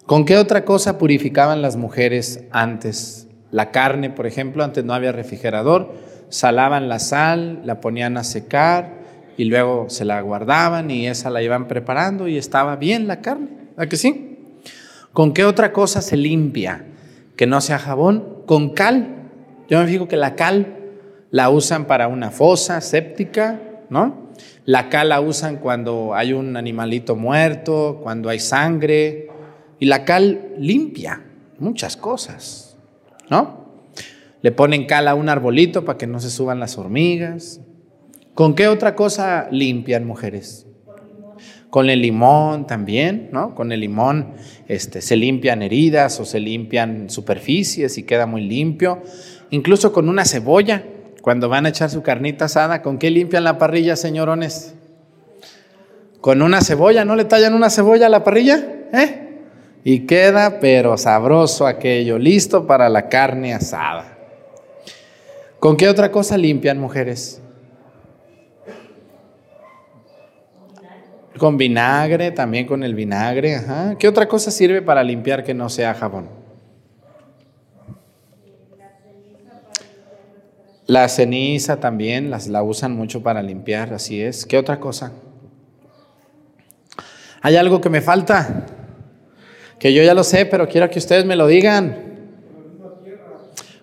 ¿Con 0.05 0.25
qué 0.25 0.37
otra 0.37 0.65
cosa 0.65 0.97
purificaban 0.97 1.61
las 1.61 1.77
mujeres 1.77 2.43
antes? 2.51 3.29
La 3.49 3.71
carne, 3.71 4.09
por 4.09 4.27
ejemplo, 4.27 4.61
antes 4.61 4.83
no 4.83 4.93
había 4.93 5.13
refrigerador, 5.13 5.93
salaban 6.27 6.89
la 6.89 6.99
sal, 6.99 7.61
la 7.63 7.79
ponían 7.79 8.17
a 8.17 8.25
secar 8.25 9.05
y 9.37 9.45
luego 9.45 9.89
se 9.89 10.03
la 10.03 10.19
guardaban 10.19 10.91
y 10.91 11.07
esa 11.07 11.29
la 11.29 11.41
iban 11.41 11.69
preparando 11.69 12.27
y 12.27 12.37
estaba 12.37 12.75
bien 12.75 13.07
la 13.07 13.21
carne, 13.21 13.47
¿a 13.77 13.85
que 13.85 13.95
sí? 13.95 14.34
¿Con 15.15 15.31
qué 15.31 15.45
otra 15.45 15.71
cosa 15.71 16.01
se 16.01 16.17
limpia 16.17 16.83
que 17.37 17.47
no 17.47 17.61
sea 17.61 17.79
jabón? 17.79 18.41
Con 18.45 18.71
cal. 18.71 19.29
Yo 19.69 19.79
me 19.79 19.87
fijo 19.87 20.09
que 20.09 20.17
la 20.17 20.35
cal 20.35 20.75
la 21.31 21.49
usan 21.49 21.85
para 21.85 22.09
una 22.09 22.31
fosa 22.31 22.81
séptica, 22.81 23.61
¿no? 23.89 24.27
La 24.65 24.89
cal 24.89 25.07
la 25.07 25.21
usan 25.21 25.59
cuando 25.59 26.13
hay 26.13 26.33
un 26.33 26.57
animalito 26.57 27.15
muerto, 27.15 28.01
cuando 28.03 28.27
hay 28.27 28.41
sangre. 28.41 29.29
Y 29.79 29.85
la 29.85 30.03
cal 30.03 30.49
limpia 30.57 31.23
muchas 31.59 31.95
cosas, 31.95 32.75
¿no? 33.29 33.69
Le 34.41 34.51
ponen 34.51 34.85
cal 34.85 35.07
a 35.07 35.15
un 35.15 35.29
arbolito 35.29 35.85
para 35.85 35.97
que 35.97 36.07
no 36.07 36.19
se 36.19 36.29
suban 36.29 36.59
las 36.59 36.77
hormigas. 36.77 37.61
¿Con 38.33 38.53
qué 38.53 38.67
otra 38.67 38.95
cosa 38.95 39.47
limpian 39.49 40.05
mujeres? 40.05 40.64
Con 41.75 41.89
el 41.89 42.03
limón 42.03 42.67
también, 42.67 43.27
¿no? 43.33 43.53
Con 43.53 43.73
el 43.73 43.81
limón 43.81 44.35
este, 44.69 45.01
se 45.01 45.17
limpian 45.17 45.61
heridas 45.61 46.17
o 46.21 46.23
se 46.23 46.39
limpian 46.39 47.09
superficies 47.09 47.97
y 47.97 48.03
queda 48.03 48.25
muy 48.25 48.43
limpio. 48.43 49.01
Incluso 49.49 49.91
con 49.91 50.07
una 50.07 50.23
cebolla, 50.23 50.85
cuando 51.21 51.49
van 51.49 51.65
a 51.65 51.69
echar 51.69 51.89
su 51.89 52.01
carnita 52.01 52.45
asada, 52.45 52.81
¿con 52.81 52.97
qué 52.97 53.11
limpian 53.11 53.43
la 53.43 53.57
parrilla, 53.57 53.97
señorones? 53.97 54.73
Con 56.21 56.41
una 56.41 56.61
cebolla, 56.61 57.03
¿no 57.03 57.17
le 57.17 57.25
tallan 57.25 57.53
una 57.53 57.69
cebolla 57.69 58.05
a 58.05 58.09
la 58.09 58.23
parrilla? 58.23 58.65
¿Eh? 58.93 59.41
Y 59.83 60.05
queda 60.05 60.61
pero 60.61 60.95
sabroso 60.95 61.67
aquello, 61.67 62.17
listo 62.17 62.67
para 62.67 62.87
la 62.87 63.09
carne 63.09 63.53
asada. 63.53 64.17
¿Con 65.59 65.75
qué 65.75 65.89
otra 65.89 66.09
cosa 66.09 66.37
limpian 66.37 66.79
mujeres? 66.79 67.41
Con 71.37 71.57
vinagre, 71.57 72.31
también 72.31 72.65
con 72.65 72.83
el 72.83 72.95
vinagre. 72.95 73.55
Ajá. 73.55 73.95
¿Qué 73.97 74.07
otra 74.07 74.27
cosa 74.27 74.51
sirve 74.51 74.81
para 74.81 75.03
limpiar 75.03 75.43
que 75.43 75.53
no 75.53 75.69
sea 75.69 75.93
jabón? 75.93 76.29
La 80.87 81.09
ceniza 81.09 81.79
también 81.79 82.29
las, 82.29 82.47
la 82.47 82.61
usan 82.61 82.95
mucho 82.95 83.23
para 83.23 83.41
limpiar, 83.41 83.93
así 83.93 84.21
es. 84.21 84.45
¿Qué 84.45 84.57
otra 84.57 84.79
cosa? 84.79 85.11
¿Hay 87.41 87.55
algo 87.55 87.81
que 87.81 87.89
me 87.89 88.01
falta? 88.01 88.65
Que 89.79 89.93
yo 89.93 90.03
ya 90.03 90.13
lo 90.13 90.23
sé, 90.23 90.45
pero 90.45 90.67
quiero 90.67 90.89
que 90.89 90.99
ustedes 90.99 91.25
me 91.25 91.35
lo 91.35 91.47
digan. 91.47 92.05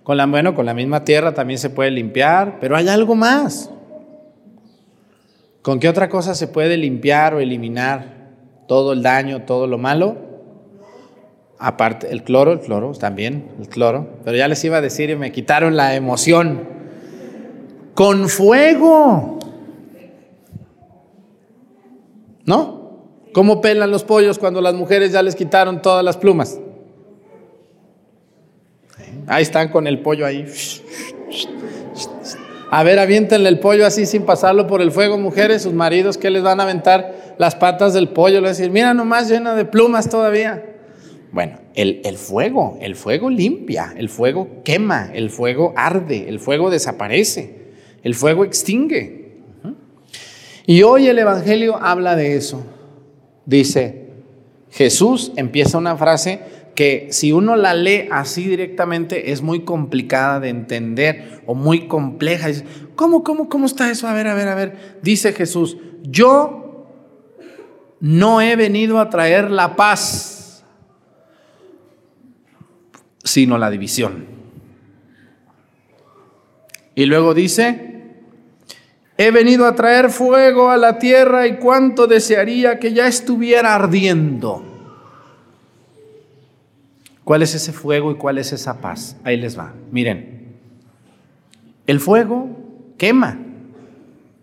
Con 0.05 0.17
la, 0.17 0.27
bueno, 0.27 0.55
con 0.55 0.65
la 0.65 0.75
misma 0.75 1.05
tierra 1.05 1.35
también 1.35 1.59
se 1.59 1.71
puede 1.71 1.91
limpiar, 1.91 2.59
pero 2.61 2.77
hay 2.77 2.89
algo 2.89 3.15
más. 3.15 3.71
¿Con 5.63 5.79
qué 5.79 5.89
otra 5.89 6.09
cosa 6.09 6.35
se 6.35 6.49
puede 6.49 6.77
limpiar 6.77 7.35
o 7.35 7.41
eliminar 7.41 8.31
todo 8.67 8.93
el 8.93 9.03
daño, 9.03 9.43
todo 9.43 9.69
lo 9.69 9.79
malo? 9.79 10.17
Aparte, 11.59 12.11
el 12.11 12.25
cloro, 12.25 12.53
el 12.53 12.59
cloro 12.59 12.91
también, 12.93 13.49
el 13.61 13.69
cloro. 13.69 14.19
Pero 14.25 14.37
ya 14.37 14.49
les 14.49 14.63
iba 14.65 14.79
a 14.79 14.81
decir 14.81 15.11
y 15.11 15.17
me 15.17 15.31
quitaron 15.31 15.77
la 15.77 15.95
emoción 15.95 16.69
con 17.95 18.29
fuego. 18.29 19.39
¿No? 22.45 22.83
¿Cómo 23.33 23.61
pelan 23.61 23.93
los 23.93 24.03
pollos 24.03 24.41
cuando 24.41 24.61
las 24.61 24.75
mujeres 24.75 25.13
ya 25.13 25.23
les 25.23 25.37
quitaron 25.37 25.81
todas 25.81 26.05
las 26.05 26.17
plumas? 26.17 26.59
Ahí 29.29 29.43
están 29.43 29.69
con 29.69 29.87
el 29.87 30.01
pollo 30.01 30.27
ahí. 30.27 30.45
A 32.75 32.85
ver, 32.85 32.99
aviéntenle 32.99 33.51
el 33.51 33.59
pollo 33.59 33.85
así 33.85 34.07
sin 34.07 34.23
pasarlo 34.23 34.67
por 34.67 34.81
el 34.81 34.93
fuego, 34.93 35.19
mujeres, 35.19 35.61
sus 35.61 35.75
maridos, 35.75 36.17
que 36.17 36.31
les 36.31 36.43
van 36.43 36.59
a 36.59 36.63
aventar 36.63 37.35
las 37.37 37.55
patas 37.55 37.93
del 37.93 38.09
pollo? 38.09 38.37
Le 38.37 38.41
van 38.41 38.47
a 38.47 38.57
decir, 38.57 38.71
mira 38.71 38.95
nomás 38.95 39.29
llena 39.29 39.55
de 39.55 39.67
plumas 39.67 40.09
todavía. 40.09 40.65
Bueno, 41.33 41.59
el, 41.75 42.01
el, 42.03 42.17
fuego, 42.17 42.79
el 42.81 42.97
fuego 42.97 43.29
limpia, 43.29 43.93
el 43.95 44.09
fuego 44.09 44.63
quema, 44.65 45.11
el 45.13 45.29
fuego 45.29 45.75
arde, 45.77 46.31
el 46.31 46.41
fuego 46.41 46.71
desaparece. 46.71 47.75
El 48.03 48.15
fuego 48.15 48.43
extingue. 48.43 49.35
Y 50.65 50.83
hoy 50.83 51.09
el 51.09 51.19
Evangelio 51.19 51.77
habla 51.77 52.17
de 52.17 52.37
eso. 52.37 52.65
Dice, 53.45 54.07
Jesús 54.71 55.33
empieza 55.37 55.77
una 55.77 55.99
frase 55.99 56.41
que 56.75 57.09
si 57.11 57.33
uno 57.33 57.57
la 57.57 57.75
lee 57.75 58.09
así 58.11 58.47
directamente 58.47 59.33
es 59.33 59.43
muy 59.43 59.61
complicada 59.65 60.41
de 60.41 60.49
entender 60.49 61.43
o 61.47 61.55
muy 61.55 61.87
compleja. 61.87 62.49
¿Cómo, 62.95 63.23
cómo, 63.23 63.49
cómo 63.49 63.67
está 63.67 63.91
eso? 63.91 64.09
A 64.09 64.15
ver, 64.15 64.27
a 64.27 64.35
ver, 64.35 64.49
a 64.49 64.55
ver. 64.55 64.99
Dice 65.03 65.33
Jesús, 65.33 65.77
yo 66.03 66.89
no 68.01 68.41
he 68.41 68.57
venido 68.57 69.01
a 69.01 69.11
traer 69.11 69.51
la 69.51 69.77
paz, 69.77 70.65
sino 73.23 73.59
la 73.59 73.71
división. 73.71 74.27
Y 76.95 77.07
luego 77.07 77.35
dice, 77.35 77.93
He 79.19 79.31
venido 79.31 79.67
a 79.67 79.75
traer 79.75 80.11
fuego 80.11 80.71
a 80.71 80.77
la 80.77 80.99
tierra 80.99 81.47
y 81.47 81.59
cuánto 81.59 82.07
desearía 82.07 82.79
que 82.79 82.93
ya 82.93 83.07
estuviera 83.07 83.75
ardiendo. 83.75 84.72
¿Cuál 87.25 87.43
es 87.43 87.55
ese 87.55 87.73
fuego 87.73 88.11
y 88.11 88.17
cuál 88.17 88.39
es 88.39 88.53
esa 88.53 88.81
paz? 88.81 89.17
Ahí 89.25 89.37
les 89.37 89.59
va. 89.59 89.75
Miren, 89.91 90.57
el 91.87 92.01
fuego 92.01 92.95
quema, 92.99 93.39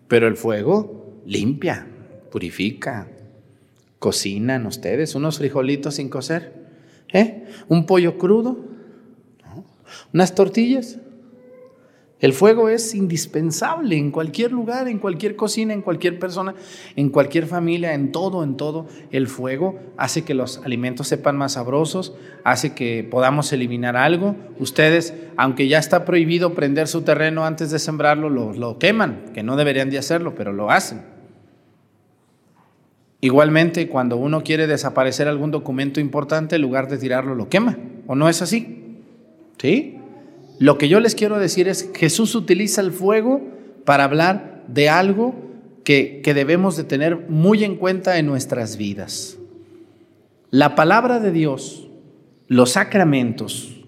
pero 0.08 0.26
el 0.28 0.36
fuego 0.36 1.20
limpia, 1.26 1.86
purifica. 2.30 3.08
Cocinan 3.98 4.66
ustedes 4.66 5.14
unos 5.14 5.38
frijolitos 5.38 5.96
sin 5.96 6.08
cocer, 6.08 6.54
¿eh? 7.12 7.46
Un 7.68 7.84
pollo 7.84 8.16
crudo, 8.16 8.58
unas 10.14 10.34
tortillas, 10.34 10.98
el 12.20 12.34
fuego 12.34 12.68
es 12.68 12.94
indispensable 12.94 13.96
en 13.96 14.10
cualquier 14.10 14.52
lugar, 14.52 14.88
en 14.88 14.98
cualquier 14.98 15.36
cocina, 15.36 15.72
en 15.72 15.80
cualquier 15.80 16.18
persona, 16.18 16.54
en 16.94 17.08
cualquier 17.08 17.46
familia, 17.46 17.94
en 17.94 18.12
todo, 18.12 18.44
en 18.44 18.58
todo. 18.58 18.86
El 19.10 19.26
fuego 19.26 19.78
hace 19.96 20.22
que 20.22 20.34
los 20.34 20.58
alimentos 20.58 21.08
sepan 21.08 21.38
más 21.38 21.52
sabrosos, 21.52 22.14
hace 22.44 22.74
que 22.74 23.08
podamos 23.10 23.50
eliminar 23.54 23.96
algo. 23.96 24.36
Ustedes, 24.58 25.14
aunque 25.38 25.66
ya 25.66 25.78
está 25.78 26.04
prohibido 26.04 26.52
prender 26.52 26.88
su 26.88 27.02
terreno 27.02 27.46
antes 27.46 27.70
de 27.70 27.78
sembrarlo, 27.78 28.28
lo, 28.28 28.78
queman, 28.78 29.30
que 29.32 29.42
no 29.42 29.56
deberían 29.56 29.88
de 29.88 29.96
hacerlo, 29.96 30.34
pero 30.34 30.52
lo 30.52 30.70
hacen. 30.70 31.00
Igualmente, 33.22 33.88
cuando 33.88 34.16
uno 34.16 34.42
quiere 34.42 34.66
desaparecer 34.66 35.26
algún 35.26 35.50
documento 35.50 36.00
importante, 36.00 36.56
en 36.56 36.62
lugar 36.62 36.88
de 36.88 36.98
tirarlo, 36.98 37.34
lo 37.34 37.48
quema. 37.48 37.78
¿O 38.06 38.14
no 38.14 38.28
es 38.28 38.42
así? 38.42 38.98
¿Sí? 39.56 39.99
Lo 40.60 40.76
que 40.76 40.90
yo 40.90 41.00
les 41.00 41.14
quiero 41.14 41.38
decir 41.38 41.68
es 41.68 41.90
Jesús 41.94 42.34
utiliza 42.34 42.82
el 42.82 42.92
fuego 42.92 43.40
para 43.86 44.04
hablar 44.04 44.62
de 44.68 44.90
algo 44.90 45.34
que, 45.84 46.20
que 46.22 46.34
debemos 46.34 46.76
de 46.76 46.84
tener 46.84 47.16
muy 47.30 47.64
en 47.64 47.76
cuenta 47.76 48.18
en 48.18 48.26
nuestras 48.26 48.76
vidas. 48.76 49.38
La 50.50 50.74
palabra 50.74 51.18
de 51.18 51.32
Dios, 51.32 51.88
los 52.46 52.72
sacramentos, 52.72 53.80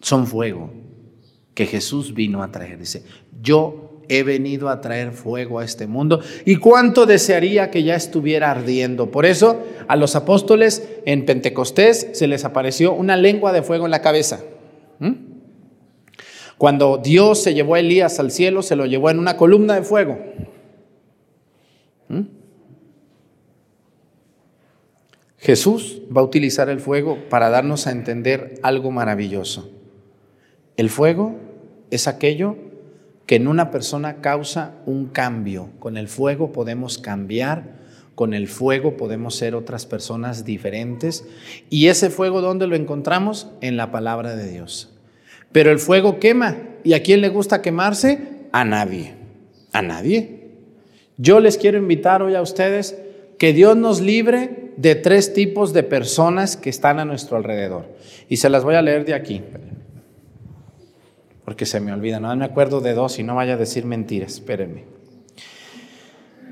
son 0.00 0.26
fuego 0.26 0.72
que 1.54 1.66
Jesús 1.66 2.14
vino 2.14 2.42
a 2.42 2.50
traer. 2.50 2.80
Dice, 2.80 3.04
yo 3.40 4.02
he 4.08 4.24
venido 4.24 4.70
a 4.70 4.80
traer 4.80 5.12
fuego 5.12 5.60
a 5.60 5.64
este 5.64 5.86
mundo 5.86 6.20
y 6.44 6.56
cuánto 6.56 7.06
desearía 7.06 7.70
que 7.70 7.84
ya 7.84 7.94
estuviera 7.94 8.50
ardiendo. 8.50 9.12
Por 9.12 9.24
eso 9.24 9.62
a 9.86 9.94
los 9.94 10.16
apóstoles 10.16 10.82
en 11.06 11.26
Pentecostés 11.26 12.08
se 12.12 12.26
les 12.26 12.44
apareció 12.44 12.92
una 12.92 13.16
lengua 13.16 13.52
de 13.52 13.62
fuego 13.62 13.84
en 13.84 13.92
la 13.92 14.02
cabeza. 14.02 14.40
Cuando 16.62 16.96
Dios 16.96 17.42
se 17.42 17.54
llevó 17.54 17.74
a 17.74 17.80
Elías 17.80 18.20
al 18.20 18.30
cielo, 18.30 18.62
se 18.62 18.76
lo 18.76 18.86
llevó 18.86 19.10
en 19.10 19.18
una 19.18 19.36
columna 19.36 19.74
de 19.74 19.82
fuego. 19.82 20.20
¿Mm? 22.06 22.20
Jesús 25.38 26.02
va 26.16 26.20
a 26.20 26.24
utilizar 26.24 26.68
el 26.68 26.78
fuego 26.78 27.18
para 27.28 27.50
darnos 27.50 27.88
a 27.88 27.90
entender 27.90 28.60
algo 28.62 28.92
maravilloso. 28.92 29.72
El 30.76 30.88
fuego 30.88 31.34
es 31.90 32.06
aquello 32.06 32.54
que 33.26 33.34
en 33.34 33.48
una 33.48 33.72
persona 33.72 34.20
causa 34.20 34.76
un 34.86 35.06
cambio. 35.06 35.70
Con 35.80 35.96
el 35.96 36.06
fuego 36.06 36.52
podemos 36.52 36.96
cambiar, 36.96 37.80
con 38.14 38.34
el 38.34 38.46
fuego 38.46 38.96
podemos 38.96 39.34
ser 39.34 39.56
otras 39.56 39.84
personas 39.84 40.44
diferentes. 40.44 41.24
¿Y 41.70 41.88
ese 41.88 42.08
fuego 42.08 42.40
dónde 42.40 42.68
lo 42.68 42.76
encontramos? 42.76 43.48
En 43.62 43.76
la 43.76 43.90
palabra 43.90 44.36
de 44.36 44.48
Dios. 44.48 44.91
Pero 45.52 45.70
el 45.70 45.78
fuego 45.78 46.18
quema. 46.18 46.56
¿Y 46.84 46.94
a 46.94 47.02
quién 47.02 47.20
le 47.20 47.28
gusta 47.28 47.62
quemarse? 47.62 48.18
A 48.50 48.64
nadie. 48.64 49.14
A 49.72 49.82
nadie. 49.82 50.40
Yo 51.16 51.40
les 51.40 51.58
quiero 51.58 51.78
invitar 51.78 52.22
hoy 52.22 52.34
a 52.34 52.42
ustedes 52.42 52.98
que 53.38 53.52
Dios 53.52 53.76
nos 53.76 54.00
libre 54.00 54.72
de 54.76 54.94
tres 54.94 55.34
tipos 55.34 55.72
de 55.72 55.82
personas 55.82 56.56
que 56.56 56.70
están 56.70 56.98
a 56.98 57.04
nuestro 57.04 57.36
alrededor. 57.36 57.86
Y 58.28 58.38
se 58.38 58.48
las 58.48 58.64
voy 58.64 58.74
a 58.74 58.82
leer 58.82 59.04
de 59.04 59.14
aquí. 59.14 59.42
Porque 61.44 61.66
se 61.66 61.80
me 61.80 61.92
olvida, 61.92 62.18
no 62.18 62.34
me 62.34 62.44
acuerdo 62.44 62.80
de 62.80 62.94
dos 62.94 63.18
y 63.18 63.22
no 63.22 63.34
vaya 63.34 63.54
a 63.54 63.58
decir 63.58 63.84
mentiras. 63.84 64.34
Espérenme. 64.34 64.84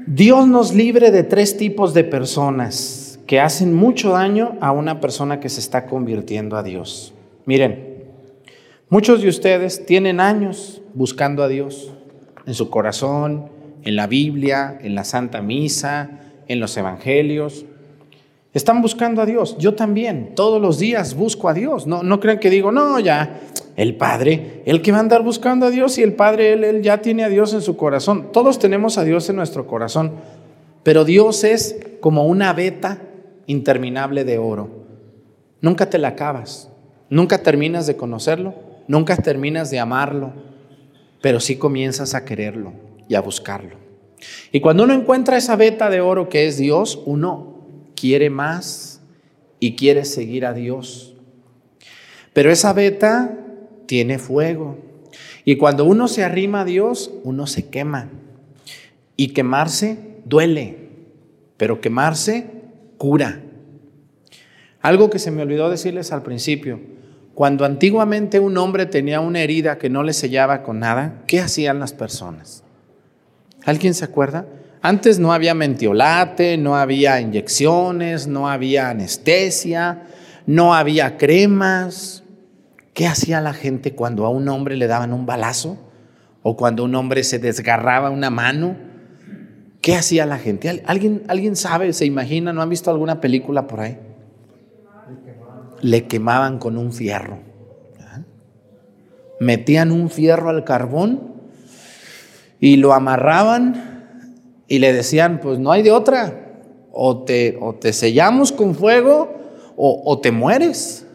Dios 0.07 0.47
nos 0.47 0.75
libre 0.75 1.11
de 1.11 1.23
tres 1.23 1.57
tipos 1.57 1.95
de 1.95 2.05
personas 2.05 3.21
que 3.27 3.39
hacen 3.39 3.75
mucho 3.75 4.11
daño 4.11 4.59
a 4.61 4.73
una 4.73 5.01
persona 5.01 5.39
que 5.39 5.49
se 5.49 5.61
está 5.61 5.87
convirtiendo 5.87 6.57
a 6.57 6.63
Dios. 6.63 7.15
Miren, 7.47 7.90
Muchos 8.93 9.23
de 9.23 9.29
ustedes 9.29 9.87
tienen 9.87 10.19
años 10.19 10.83
buscando 10.95 11.45
a 11.45 11.49
Dios 11.49 11.93
en 12.45 12.55
su 12.55 12.71
corazón, 12.71 13.49
en 13.85 13.95
la 13.95 14.09
Biblia, 14.09 14.81
en 14.83 14.97
la 14.97 15.05
Santa 15.05 15.43
Misa, 15.43 16.11
en 16.49 16.59
los 16.59 16.77
Evangelios. 16.77 17.67
Están 18.53 18.83
buscando 18.83 19.23
a 19.23 19.27
Dios. 19.27 19.57
Yo 19.59 19.77
también, 19.77 20.35
todos 20.35 20.61
los 20.61 20.81
días 20.81 21.15
busco 21.15 21.49
a 21.49 21.55
Dios. 21.55 21.87
No, 21.87 22.03
no 22.03 22.19
crean 22.19 22.41
que 22.41 22.51
digo, 22.51 22.73
no, 22.73 22.99
ya, 22.99 23.39
el 23.77 23.95
Padre, 23.95 24.65
el 24.67 24.83
que 24.83 24.91
va 24.91 24.99
a 24.99 25.03
andar 25.03 25.23
buscando 25.23 25.67
a 25.67 25.71
Dios 25.71 25.97
y 25.97 26.03
el 26.03 26.15
Padre, 26.15 26.55
él, 26.55 26.65
él 26.65 26.83
ya 26.83 27.01
tiene 27.01 27.23
a 27.23 27.29
Dios 27.29 27.55
en 27.55 27.63
su 27.63 27.77
corazón. 27.77 28.33
Todos 28.33 28.59
tenemos 28.59 28.99
a 28.99 29.05
Dios 29.05 29.31
en 29.31 29.37
nuestro 29.37 29.69
corazón, 29.69 30.15
pero 30.83 31.05
Dios 31.05 31.45
es 31.45 31.79
como 32.01 32.27
una 32.27 32.53
veta 32.55 32.99
interminable 33.47 34.25
de 34.25 34.39
oro. 34.39 34.69
Nunca 35.61 35.89
te 35.89 35.99
la 35.99 36.09
acabas, 36.09 36.73
nunca 37.09 37.41
terminas 37.45 37.87
de 37.87 37.97
conocerlo, 37.97 38.70
nunca 38.91 39.17
terminas 39.17 39.71
de 39.71 39.79
amarlo, 39.79 40.33
pero 41.23 41.39
sí 41.39 41.55
comienzas 41.55 42.17
a 42.17 42.25
quererlo 42.25 42.73
y 43.09 43.15
a 43.15 43.21
buscarlo. 43.21 43.77
Y 44.51 44.61
cuando 44.61 44.83
uno 44.83 44.95
encuentra 44.95 45.37
esa 45.37 45.55
veta 45.55 45.89
de 45.91 46.01
oro 46.01 46.29
que 46.29 46.49
es 46.49 46.59
Dios, 46.59 47.01
uno 47.07 47.69
quiere 47.95 48.31
más 48.31 49.01
y 49.61 49.77
quiere 49.77 50.05
seguir 50.05 50.45
a 50.45 50.55
Dios. 50.55 51.15
Pero 52.33 52.51
esa 52.51 52.73
veta 52.73 53.39
tiene 53.87 54.19
fuego. 54.19 54.77
Y 55.45 55.55
cuando 55.55 55.85
uno 55.85 56.09
se 56.09 56.25
arrima 56.25 56.63
a 56.63 56.65
Dios, 56.65 57.13
uno 57.23 57.47
se 57.47 57.69
quema. 57.69 58.11
Y 59.17 59.29
quemarse 59.29 59.99
duele, 60.25 60.89
pero 61.57 61.81
quemarse 61.81 62.51
cura. 62.99 63.41
Algo 64.81 65.11
que 65.11 65.21
se 65.21 65.31
me 65.31 65.43
olvidó 65.43 65.71
decirles 65.71 66.11
al 66.11 66.25
principio. 66.25 66.81
Cuando 67.35 67.65
antiguamente 67.65 68.41
un 68.41 68.59
hombre 68.59 68.87
tenía 68.87 69.21
una 69.21 69.41
herida 69.41 69.79
que 69.79 69.89
no 69.89 70.03
le 70.03 70.13
sellaba 70.13 70.63
con 70.63 70.81
nada, 70.81 71.23
¿qué 71.27 71.41
hacían 71.41 71.79
las 71.79 71.93
personas? 71.93 72.65
¿Alguien 73.65 73.95
se 73.95 74.05
acuerda? 74.05 74.47
Antes 74.83 75.19
no 75.19 75.33
había 75.33 75.55
mentiolate, 75.55 76.57
no 76.57 76.77
había 76.77 77.21
inyecciones, 77.21 78.27
no 78.27 78.49
había 78.49 78.91
anestesia, 78.91 80.05
no 80.47 80.75
había 80.75 81.19
cremas. 81.19 82.25
¿Qué 82.95 83.07
hacía 83.07 83.41
la 83.41 83.53
gente 83.53 83.95
cuando 83.95 84.25
a 84.25 84.31
un 84.31 84.49
hombre 84.49 84.77
le 84.77 84.87
daban 84.87 85.13
un 85.13 85.27
balazo? 85.27 85.79
¿O 86.43 86.57
cuando 86.57 86.85
un 86.85 86.95
hombre 86.95 87.25
se 87.25 87.39
desgarraba 87.39 88.11
una 88.11 88.31
mano? 88.31 88.77
¿Qué 89.83 89.95
hacía 89.95 90.27
la 90.27 90.39
gente? 90.39 90.83
¿Alguien, 90.87 91.23
¿Alguien 91.29 91.57
sabe, 91.57 91.93
se 91.93 92.07
imagina, 92.07 92.53
no 92.53 92.63
han 92.63 92.69
visto 92.69 92.91
alguna 92.91 93.21
película 93.21 93.67
por 93.67 93.81
ahí? 93.81 93.99
Le 95.83 96.07
quemaban 96.07 96.59
con 96.59 96.77
un 96.77 96.93
fierro. 96.93 97.39
Metían 99.41 99.91
un 99.91 100.11
fierro 100.11 100.51
al 100.51 100.65
carbón 100.65 101.33
y 102.61 102.77
lo 102.77 102.93
amarraban 102.93 103.91
y 104.69 104.79
le 104.79 104.93
decían, 104.93 105.41
pues 105.41 105.59
no 105.59 105.73
hay 105.73 105.83
de 105.83 105.91
otra, 105.91 106.51
o 106.93 107.25
te, 107.25 107.57
o 107.61 107.75
te 107.75 107.93
sellamos 107.93 108.53
con 108.53 108.75
fuego 108.75 109.33
o, 109.77 110.03
o 110.05 110.21
te 110.21 110.31
mueres. 110.31 111.07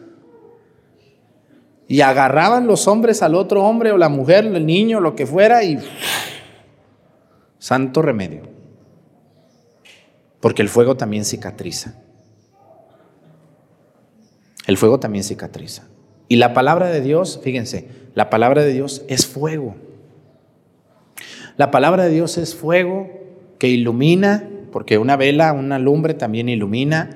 Y 1.88 2.00
agarraban 2.00 2.66
los 2.66 2.88
hombres 2.88 3.22
al 3.22 3.36
otro 3.36 3.64
hombre 3.64 3.92
o 3.92 3.96
la 3.96 4.08
mujer, 4.08 4.44
el 4.44 4.66
niño, 4.66 4.98
lo 5.00 5.14
que 5.14 5.24
fuera, 5.24 5.62
y 5.62 5.78
santo 7.58 8.02
remedio. 8.02 8.42
Porque 10.40 10.62
el 10.62 10.68
fuego 10.68 10.96
también 10.96 11.24
cicatriza. 11.24 11.94
El 14.66 14.76
fuego 14.76 15.00
también 15.00 15.24
cicatriza. 15.24 15.84
Y 16.28 16.36
la 16.36 16.54
palabra 16.54 16.88
de 16.88 17.00
Dios, 17.00 17.40
fíjense, 17.42 17.88
la 18.14 18.30
palabra 18.30 18.62
de 18.62 18.72
Dios 18.72 19.04
es 19.08 19.26
fuego. 19.26 19.76
La 21.56 21.70
palabra 21.70 22.04
de 22.04 22.10
Dios 22.10 22.36
es 22.36 22.54
fuego 22.54 23.08
que 23.58 23.68
ilumina, 23.68 24.44
porque 24.72 24.98
una 24.98 25.16
vela, 25.16 25.52
una 25.52 25.78
lumbre 25.78 26.14
también 26.14 26.48
ilumina. 26.48 27.10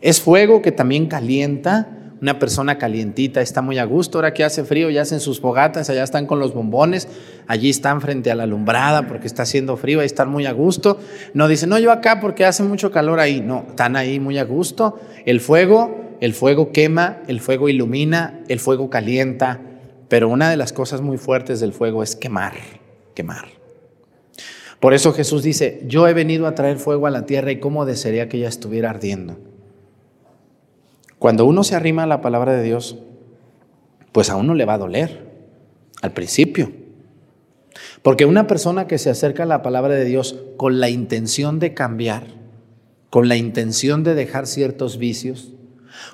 Es 0.00 0.20
fuego 0.20 0.62
que 0.62 0.72
también 0.72 1.06
calienta. 1.06 1.92
Una 2.20 2.38
persona 2.38 2.78
calientita 2.78 3.42
está 3.42 3.60
muy 3.60 3.78
a 3.78 3.84
gusto. 3.84 4.18
Ahora 4.18 4.32
que 4.32 4.42
hace 4.42 4.64
frío, 4.64 4.88
ya 4.88 5.02
hacen 5.02 5.20
sus 5.20 5.38
fogatas, 5.38 5.90
allá 5.90 6.02
están 6.02 6.26
con 6.26 6.40
los 6.40 6.54
bombones, 6.54 7.08
allí 7.46 7.68
están 7.68 8.00
frente 8.00 8.30
a 8.30 8.34
la 8.34 8.44
alumbrada 8.44 9.06
porque 9.06 9.26
está 9.26 9.42
haciendo 9.42 9.76
frío, 9.76 10.00
ahí 10.00 10.06
están 10.06 10.30
muy 10.30 10.46
a 10.46 10.52
gusto. 10.52 10.98
No 11.34 11.46
dicen, 11.46 11.68
no, 11.68 11.78
yo 11.78 11.92
acá 11.92 12.20
porque 12.20 12.46
hace 12.46 12.62
mucho 12.62 12.90
calor 12.90 13.20
ahí. 13.20 13.42
No, 13.42 13.66
están 13.68 13.96
ahí 13.96 14.18
muy 14.18 14.38
a 14.38 14.44
gusto. 14.44 14.98
El 15.26 15.40
fuego, 15.40 16.05
el 16.20 16.34
fuego 16.34 16.72
quema, 16.72 17.22
el 17.28 17.40
fuego 17.40 17.68
ilumina, 17.68 18.40
el 18.48 18.60
fuego 18.60 18.90
calienta. 18.90 19.60
Pero 20.08 20.28
una 20.28 20.50
de 20.50 20.56
las 20.56 20.72
cosas 20.72 21.00
muy 21.00 21.18
fuertes 21.18 21.60
del 21.60 21.72
fuego 21.72 22.02
es 22.02 22.16
quemar, 22.16 22.54
quemar. 23.14 23.48
Por 24.80 24.94
eso 24.94 25.12
Jesús 25.12 25.42
dice, 25.42 25.82
yo 25.86 26.06
he 26.06 26.14
venido 26.14 26.46
a 26.46 26.54
traer 26.54 26.78
fuego 26.78 27.06
a 27.06 27.10
la 27.10 27.26
tierra 27.26 27.50
y 27.50 27.60
cómo 27.60 27.86
desearía 27.86 28.28
que 28.28 28.36
ella 28.36 28.48
estuviera 28.48 28.90
ardiendo. 28.90 29.38
Cuando 31.18 31.46
uno 31.46 31.64
se 31.64 31.74
arrima 31.74 32.02
a 32.02 32.06
la 32.06 32.20
palabra 32.20 32.52
de 32.52 32.62
Dios, 32.62 32.98
pues 34.12 34.30
a 34.30 34.36
uno 34.36 34.54
le 34.54 34.64
va 34.64 34.74
a 34.74 34.78
doler 34.78 35.26
al 36.02 36.12
principio. 36.12 36.70
Porque 38.02 38.26
una 38.26 38.46
persona 38.46 38.86
que 38.86 38.98
se 38.98 39.10
acerca 39.10 39.42
a 39.42 39.46
la 39.46 39.62
palabra 39.62 39.94
de 39.94 40.04
Dios 40.04 40.36
con 40.56 40.78
la 40.78 40.88
intención 40.90 41.58
de 41.58 41.74
cambiar, 41.74 42.28
con 43.10 43.28
la 43.28 43.36
intención 43.36 44.04
de 44.04 44.14
dejar 44.14 44.46
ciertos 44.46 44.98
vicios, 44.98 45.55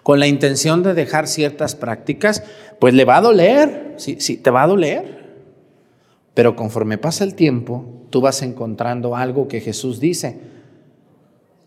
con 0.03 0.19
la 0.21 0.27
intención 0.27 0.83
de 0.83 0.95
dejar 0.95 1.27
ciertas 1.27 1.75
prácticas, 1.75 2.43
pues 2.81 2.95
le 2.95 3.05
va 3.05 3.17
a 3.17 3.21
doler, 3.21 3.95
sí, 3.97 4.17
sí, 4.21 4.37
te 4.37 4.51
va 4.51 4.63
a 4.63 4.67
doler. 4.67 5.23
Pero 6.35 6.57
conforme 6.57 6.99
pasa 6.99 7.25
el 7.25 7.35
tiempo, 7.35 8.07
tú 8.11 8.21
vas 8.21 8.43
encontrando 8.43 9.17
algo 9.17 9.49
que 9.49 9.61
Jesús 9.61 10.01
dice. 10.01 10.41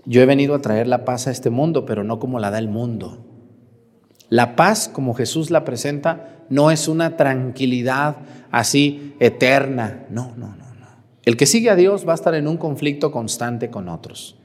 Yo 0.05 0.21
he 0.21 0.25
venido 0.25 0.55
a 0.55 0.61
traer 0.61 0.87
la 0.87 1.05
paz 1.05 1.27
a 1.27 1.31
este 1.31 1.49
mundo, 1.49 1.85
pero 1.85 2.03
no 2.03 2.19
como 2.19 2.39
la 2.39 2.51
da 2.51 2.59
el 2.59 2.67
mundo. 2.67 3.25
La 4.29 4.55
paz, 4.55 4.89
como 4.91 5.13
Jesús 5.13 5.51
la 5.51 5.65
presenta, 5.65 6.43
no 6.49 6.71
es 6.71 6.87
una 6.87 7.17
tranquilidad 7.17 8.17
así 8.51 9.15
eterna. 9.19 10.05
No, 10.09 10.33
no, 10.35 10.47
no, 10.47 10.75
no. 10.79 10.87
El 11.25 11.37
que 11.37 11.45
sigue 11.45 11.69
a 11.69 11.75
Dios 11.75 12.07
va 12.07 12.13
a 12.13 12.15
estar 12.15 12.35
en 12.35 12.47
un 12.47 12.57
conflicto 12.57 13.11
constante 13.11 13.69
con 13.69 13.89
otros. 13.89 14.37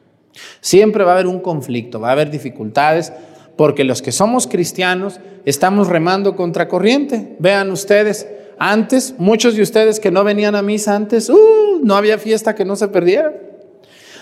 Siempre 0.60 1.04
va 1.04 1.12
a 1.12 1.14
haber 1.14 1.26
un 1.26 1.40
conflicto, 1.40 2.00
va 2.00 2.08
a 2.10 2.12
haber 2.12 2.30
dificultades, 2.30 3.12
porque 3.60 3.84
los 3.84 4.00
que 4.00 4.10
somos 4.10 4.46
cristianos 4.46 5.20
estamos 5.44 5.88
remando 5.88 6.34
contra 6.34 6.66
corriente. 6.66 7.36
Vean 7.40 7.70
ustedes, 7.70 8.26
antes, 8.58 9.16
muchos 9.18 9.54
de 9.54 9.60
ustedes 9.60 10.00
que 10.00 10.10
no 10.10 10.24
venían 10.24 10.56
a 10.56 10.62
misa 10.62 10.96
antes, 10.96 11.28
uh, 11.28 11.78
no 11.82 11.94
había 11.94 12.16
fiesta 12.16 12.54
que 12.54 12.64
no 12.64 12.74
se 12.74 12.88
perdiera. 12.88 13.34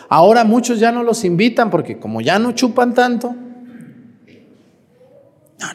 Ahora 0.09 0.43
muchos 0.43 0.81
ya 0.81 0.91
no 0.91 1.05
los 1.05 1.25
invitan 1.25 1.71
porque 1.71 2.01
como 2.01 2.21
ya 2.21 2.41
no 2.41 2.51
chupan 2.51 2.95
tanto, 2.95 3.37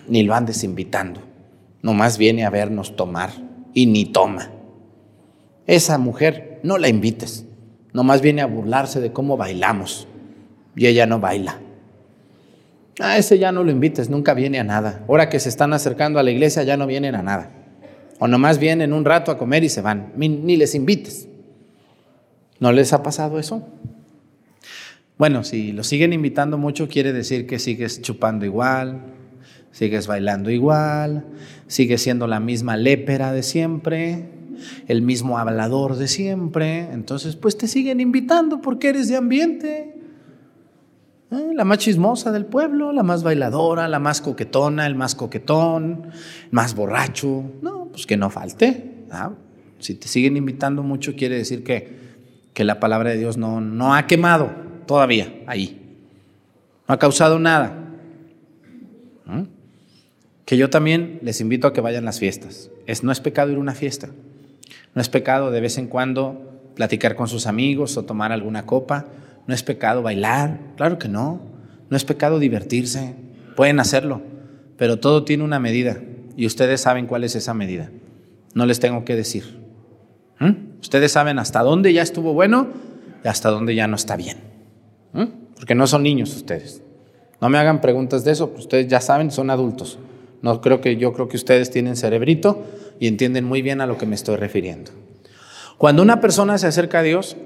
ni 0.09 0.23
lo 0.23 0.35
andes 0.35 0.65
invitando. 0.65 1.21
Nomás 1.81 2.17
viene 2.17 2.43
a 2.43 2.49
vernos 2.49 2.97
tomar 2.97 3.29
y 3.73 3.85
ni 3.85 4.03
toma. 4.03 4.51
Esa 5.67 5.97
mujer 5.97 6.59
no 6.63 6.77
la 6.77 6.89
invites. 6.89 7.45
Nomás 7.93 8.19
viene 8.19 8.41
a 8.41 8.45
burlarse 8.45 8.99
de 8.99 9.13
cómo 9.13 9.37
bailamos 9.37 10.05
y 10.75 10.87
ella 10.87 11.05
no 11.05 11.21
baila. 11.21 11.61
A 12.99 13.17
ese 13.17 13.39
ya 13.39 13.51
no 13.51 13.63
lo 13.63 13.71
invites, 13.71 14.09
nunca 14.09 14.33
viene 14.33 14.59
a 14.59 14.63
nada. 14.63 15.03
Ahora 15.07 15.29
que 15.29 15.39
se 15.39 15.49
están 15.49 15.73
acercando 15.73 16.19
a 16.19 16.23
la 16.23 16.31
iglesia 16.31 16.63
ya 16.63 16.77
no 16.77 16.85
vienen 16.85 17.15
a 17.15 17.23
nada. 17.23 17.51
O 18.19 18.27
nomás 18.27 18.59
vienen 18.59 18.93
un 18.93 19.03
rato 19.03 19.31
a 19.31 19.37
comer 19.37 19.63
y 19.63 19.69
se 19.69 19.81
van. 19.81 20.13
Ni 20.15 20.55
les 20.55 20.75
invites. 20.75 21.27
¿No 22.59 22.71
les 22.71 22.93
ha 22.93 23.03
pasado 23.03 23.39
eso? 23.39 23.67
Bueno, 25.17 25.43
si 25.43 25.71
lo 25.71 25.83
siguen 25.83 26.13
invitando 26.13 26.57
mucho, 26.57 26.87
quiere 26.87 27.13
decir 27.13 27.45
que 27.47 27.59
sigues 27.59 28.01
chupando 28.01 28.45
igual, 28.45 29.01
sigues 29.71 30.07
bailando 30.07 30.49
igual, 30.49 31.25
sigues 31.67 32.01
siendo 32.01 32.27
la 32.27 32.39
misma 32.39 32.77
lépera 32.77 33.33
de 33.33 33.43
siempre, 33.43 34.25
el 34.87 35.01
mismo 35.01 35.37
hablador 35.37 35.97
de 35.97 36.07
siempre. 36.07 36.87
Entonces, 36.91 37.35
pues 37.35 37.57
te 37.57 37.67
siguen 37.67 37.99
invitando 37.99 38.61
porque 38.61 38.89
eres 38.89 39.07
de 39.07 39.17
ambiente. 39.17 39.92
¿Eh? 41.33 41.53
La 41.53 41.65
más 41.65 41.79
chismosa 41.79 42.31
del 42.31 42.45
pueblo, 42.45 42.91
la 42.91 43.03
más 43.03 43.23
bailadora, 43.23 43.87
la 43.87 43.99
más 43.99 44.21
coquetona, 44.21 44.85
el 44.85 44.95
más 44.95 45.15
coquetón, 45.15 46.11
más 46.51 46.75
borracho. 46.75 47.43
No, 47.61 47.85
pues 47.91 48.05
que 48.05 48.17
no 48.17 48.29
falte. 48.29 48.91
Si 49.79 49.95
te 49.95 50.07
siguen 50.07 50.37
invitando 50.37 50.83
mucho, 50.83 51.15
quiere 51.15 51.35
decir 51.35 51.63
que, 51.63 51.97
que 52.53 52.63
la 52.63 52.79
palabra 52.79 53.11
de 53.11 53.17
Dios 53.17 53.37
no, 53.37 53.61
no 53.61 53.95
ha 53.95 54.07
quemado 54.07 54.49
todavía 54.85 55.33
ahí. 55.47 55.97
No 56.87 56.95
ha 56.95 56.99
causado 56.99 57.39
nada. 57.39 57.79
Que 60.45 60.57
yo 60.57 60.69
también 60.69 61.19
les 61.21 61.41
invito 61.41 61.67
a 61.67 61.73
que 61.73 61.81
vayan 61.81 62.05
las 62.05 62.19
fiestas. 62.19 62.69
Es, 62.85 63.03
no 63.03 63.11
es 63.11 63.19
pecado 63.19 63.51
ir 63.51 63.57
a 63.57 63.61
una 63.61 63.75
fiesta. 63.75 64.09
No 64.93 65.01
es 65.01 65.09
pecado 65.09 65.51
de 65.51 65.61
vez 65.61 65.77
en 65.77 65.87
cuando 65.87 66.71
platicar 66.75 67.15
con 67.15 67.27
sus 67.27 67.47
amigos 67.47 67.97
o 67.97 68.03
tomar 68.03 68.31
alguna 68.31 68.65
copa. 68.65 69.05
No 69.47 69.53
es 69.53 69.63
pecado 69.63 70.01
bailar. 70.01 70.59
Claro 70.77 70.97
que 70.99 71.07
no. 71.07 71.41
No 71.89 71.97
es 71.97 72.05
pecado 72.05 72.39
divertirse. 72.39 73.15
Pueden 73.55 73.79
hacerlo. 73.79 74.21
Pero 74.77 74.99
todo 74.99 75.23
tiene 75.23 75.43
una 75.43 75.59
medida. 75.59 75.97
y 76.35 76.47
ustedes 76.47 76.81
saben 76.81 77.05
cuál 77.05 77.23
es 77.23 77.35
esa 77.35 77.53
medida. 77.53 77.91
No 78.55 78.65
les 78.65 78.79
tengo 78.79 79.05
que 79.05 79.15
decir. 79.15 79.59
¿Mm? 80.39 80.79
Ustedes 80.81 81.11
saben 81.11 81.39
hasta 81.39 81.61
dónde 81.61 81.93
ya 81.93 82.01
estuvo 82.01 82.33
bueno 82.33 82.67
y 83.23 83.27
hasta 83.27 83.49
dónde 83.49 83.75
ya 83.75 83.87
no 83.87 83.95
está 83.95 84.15
bien. 84.15 84.37
¿Mm? 85.13 85.25
Porque 85.55 85.75
no 85.75 85.87
son 85.87 86.03
niños 86.03 86.35
ustedes. 86.35 86.81
No 87.39 87.49
me 87.49 87.57
hagan 87.57 87.81
preguntas 87.81 88.23
de 88.23 88.31
eso, 88.31 88.49
pues 88.49 88.61
ustedes 88.61 88.87
ya 88.87 89.01
saben, 89.01 89.31
son 89.31 89.49
adultos. 89.49 89.99
No 90.41 90.59
creo 90.61 90.81
que 90.81 90.97
yo 90.97 91.13
creo 91.13 91.27
que 91.27 91.37
ustedes 91.37 91.71
tienen 91.71 91.95
cerebrito 91.95 92.63
y 92.99 93.07
entienden 93.07 93.45
muy 93.45 93.61
bien 93.61 93.81
a 93.81 93.85
lo 93.85 93.97
que 93.97 94.05
me 94.05 94.15
estoy 94.15 94.35
refiriendo. 94.35 94.91
Cuando 95.77 96.01
una 96.01 96.21
persona 96.21 96.57
se 96.57 96.67
acerca 96.67 96.99
a 96.99 97.03
Dios, 97.03 97.37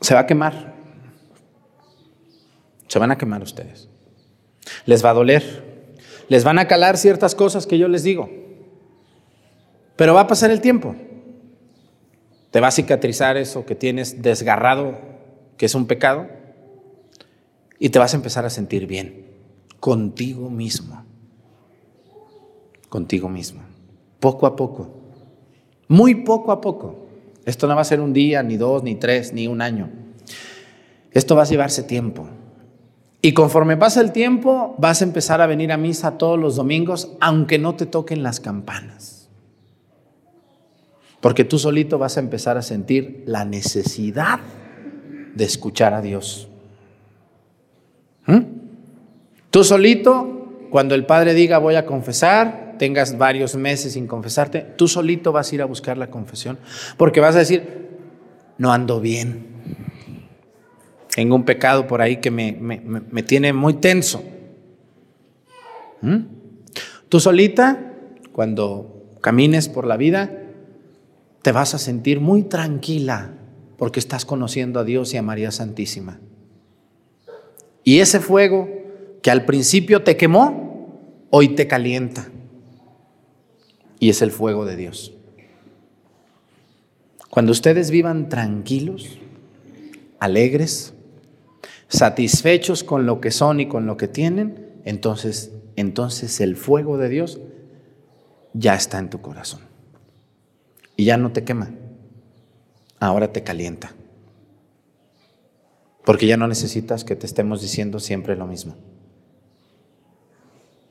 se 0.00 0.14
va 0.14 0.20
a 0.20 0.26
quemar. 0.26 0.74
Se 2.88 2.98
van 2.98 3.10
a 3.10 3.18
quemar 3.18 3.42
ustedes. 3.42 3.88
Les 4.84 5.04
va 5.04 5.10
a 5.10 5.14
doler. 5.14 5.42
Les 6.28 6.44
van 6.44 6.58
a 6.58 6.66
calar 6.66 6.96
ciertas 6.96 7.34
cosas 7.34 7.66
que 7.66 7.78
yo 7.78 7.88
les 7.88 8.02
digo. 8.02 8.28
Pero 9.96 10.14
va 10.14 10.22
a 10.22 10.26
pasar 10.26 10.50
el 10.50 10.60
tiempo. 10.60 10.94
Te 12.50 12.60
va 12.60 12.68
a 12.68 12.72
cicatrizar 12.72 13.36
eso 13.36 13.66
que 13.66 13.74
tienes 13.74 14.22
desgarrado, 14.22 14.98
que 15.56 15.66
es 15.66 15.74
un 15.74 15.86
pecado, 15.86 16.26
y 17.78 17.90
te 17.90 17.98
vas 17.98 18.14
a 18.14 18.16
empezar 18.16 18.44
a 18.44 18.50
sentir 18.50 18.86
bien 18.86 19.26
contigo 19.80 20.50
mismo. 20.50 21.04
Contigo 22.88 23.28
mismo. 23.28 23.62
Poco 24.20 24.46
a 24.46 24.56
poco. 24.56 24.88
Muy 25.88 26.14
poco 26.14 26.52
a 26.52 26.60
poco. 26.60 27.05
Esto 27.46 27.68
no 27.68 27.76
va 27.76 27.82
a 27.82 27.84
ser 27.84 28.00
un 28.00 28.12
día, 28.12 28.42
ni 28.42 28.56
dos, 28.56 28.82
ni 28.82 28.96
tres, 28.96 29.32
ni 29.32 29.46
un 29.46 29.62
año. 29.62 29.88
Esto 31.12 31.36
va 31.36 31.42
a 31.42 31.46
llevarse 31.46 31.84
tiempo. 31.84 32.28
Y 33.22 33.32
conforme 33.32 33.76
pasa 33.76 34.00
el 34.00 34.12
tiempo, 34.12 34.74
vas 34.78 35.00
a 35.00 35.04
empezar 35.04 35.40
a 35.40 35.46
venir 35.46 35.72
a 35.72 35.76
misa 35.76 36.18
todos 36.18 36.38
los 36.38 36.56
domingos, 36.56 37.12
aunque 37.20 37.58
no 37.58 37.74
te 37.76 37.86
toquen 37.86 38.22
las 38.22 38.40
campanas. 38.40 39.28
Porque 41.20 41.44
tú 41.44 41.58
solito 41.58 41.98
vas 41.98 42.16
a 42.16 42.20
empezar 42.20 42.58
a 42.58 42.62
sentir 42.62 43.22
la 43.26 43.44
necesidad 43.44 44.40
de 45.34 45.44
escuchar 45.44 45.94
a 45.94 46.02
Dios. 46.02 46.48
¿Mm? 48.26 48.40
Tú 49.50 49.62
solito, 49.62 50.66
cuando 50.70 50.94
el 50.94 51.06
Padre 51.06 51.32
diga 51.32 51.58
voy 51.58 51.76
a 51.76 51.86
confesar, 51.86 52.65
tengas 52.78 53.18
varios 53.18 53.56
meses 53.56 53.94
sin 53.94 54.06
confesarte, 54.06 54.60
tú 54.60 54.88
solito 54.88 55.32
vas 55.32 55.50
a 55.50 55.54
ir 55.54 55.62
a 55.62 55.66
buscar 55.66 55.98
la 55.98 56.10
confesión, 56.10 56.58
porque 56.96 57.20
vas 57.20 57.36
a 57.36 57.40
decir, 57.40 57.88
no 58.58 58.72
ando 58.72 59.00
bien, 59.00 59.56
tengo 61.16 61.34
un 61.34 61.44
pecado 61.44 61.86
por 61.86 62.02
ahí 62.02 62.18
que 62.18 62.30
me, 62.30 63.22
tiene 63.22 63.54
muy 63.54 63.74
tenso. 63.74 64.22
¿Mm? 66.02 66.18
Tú 67.08 67.20
solita, 67.20 67.94
cuando 68.32 69.16
camines 69.22 69.70
por 69.70 69.86
la 69.86 69.96
vida, 69.96 70.30
te 71.40 71.52
vas 71.52 71.74
a 71.74 71.78
sentir 71.78 72.20
muy 72.20 72.42
tranquila 72.42 73.32
porque 73.78 73.98
estás 73.98 74.26
conociendo 74.26 74.78
a 74.78 74.84
Dios 74.84 75.14
y 75.14 75.16
a 75.16 75.22
María 75.22 75.50
Santísima. 75.52 76.20
Y 77.82 78.00
ese 78.00 78.20
fuego 78.20 78.68
que 79.22 79.30
al 79.30 79.46
principio 79.46 80.02
te 80.02 80.18
quemó, 80.18 81.26
hoy 81.30 81.48
te 81.54 81.66
calienta. 81.66 82.28
Y 83.98 84.10
es 84.10 84.22
el 84.22 84.30
fuego 84.30 84.64
de 84.64 84.76
Dios. 84.76 85.12
Cuando 87.30 87.52
ustedes 87.52 87.90
vivan 87.90 88.28
tranquilos, 88.28 89.18
alegres, 90.18 90.94
satisfechos 91.88 92.82
con 92.82 93.06
lo 93.06 93.20
que 93.20 93.30
son 93.30 93.60
y 93.60 93.68
con 93.68 93.86
lo 93.86 93.96
que 93.96 94.08
tienen, 94.08 94.72
entonces, 94.84 95.52
entonces 95.76 96.40
el 96.40 96.56
fuego 96.56 96.98
de 96.98 97.08
Dios 97.08 97.40
ya 98.54 98.74
está 98.74 98.98
en 98.98 99.10
tu 99.10 99.20
corazón. 99.20 99.60
Y 100.96 101.04
ya 101.04 101.18
no 101.18 101.32
te 101.32 101.44
quema, 101.44 101.70
ahora 103.00 103.32
te 103.32 103.42
calienta. 103.42 103.92
Porque 106.04 106.26
ya 106.26 106.36
no 106.36 106.46
necesitas 106.46 107.04
que 107.04 107.16
te 107.16 107.26
estemos 107.26 107.60
diciendo 107.60 107.98
siempre 107.98 108.36
lo 108.36 108.46
mismo. 108.46 108.76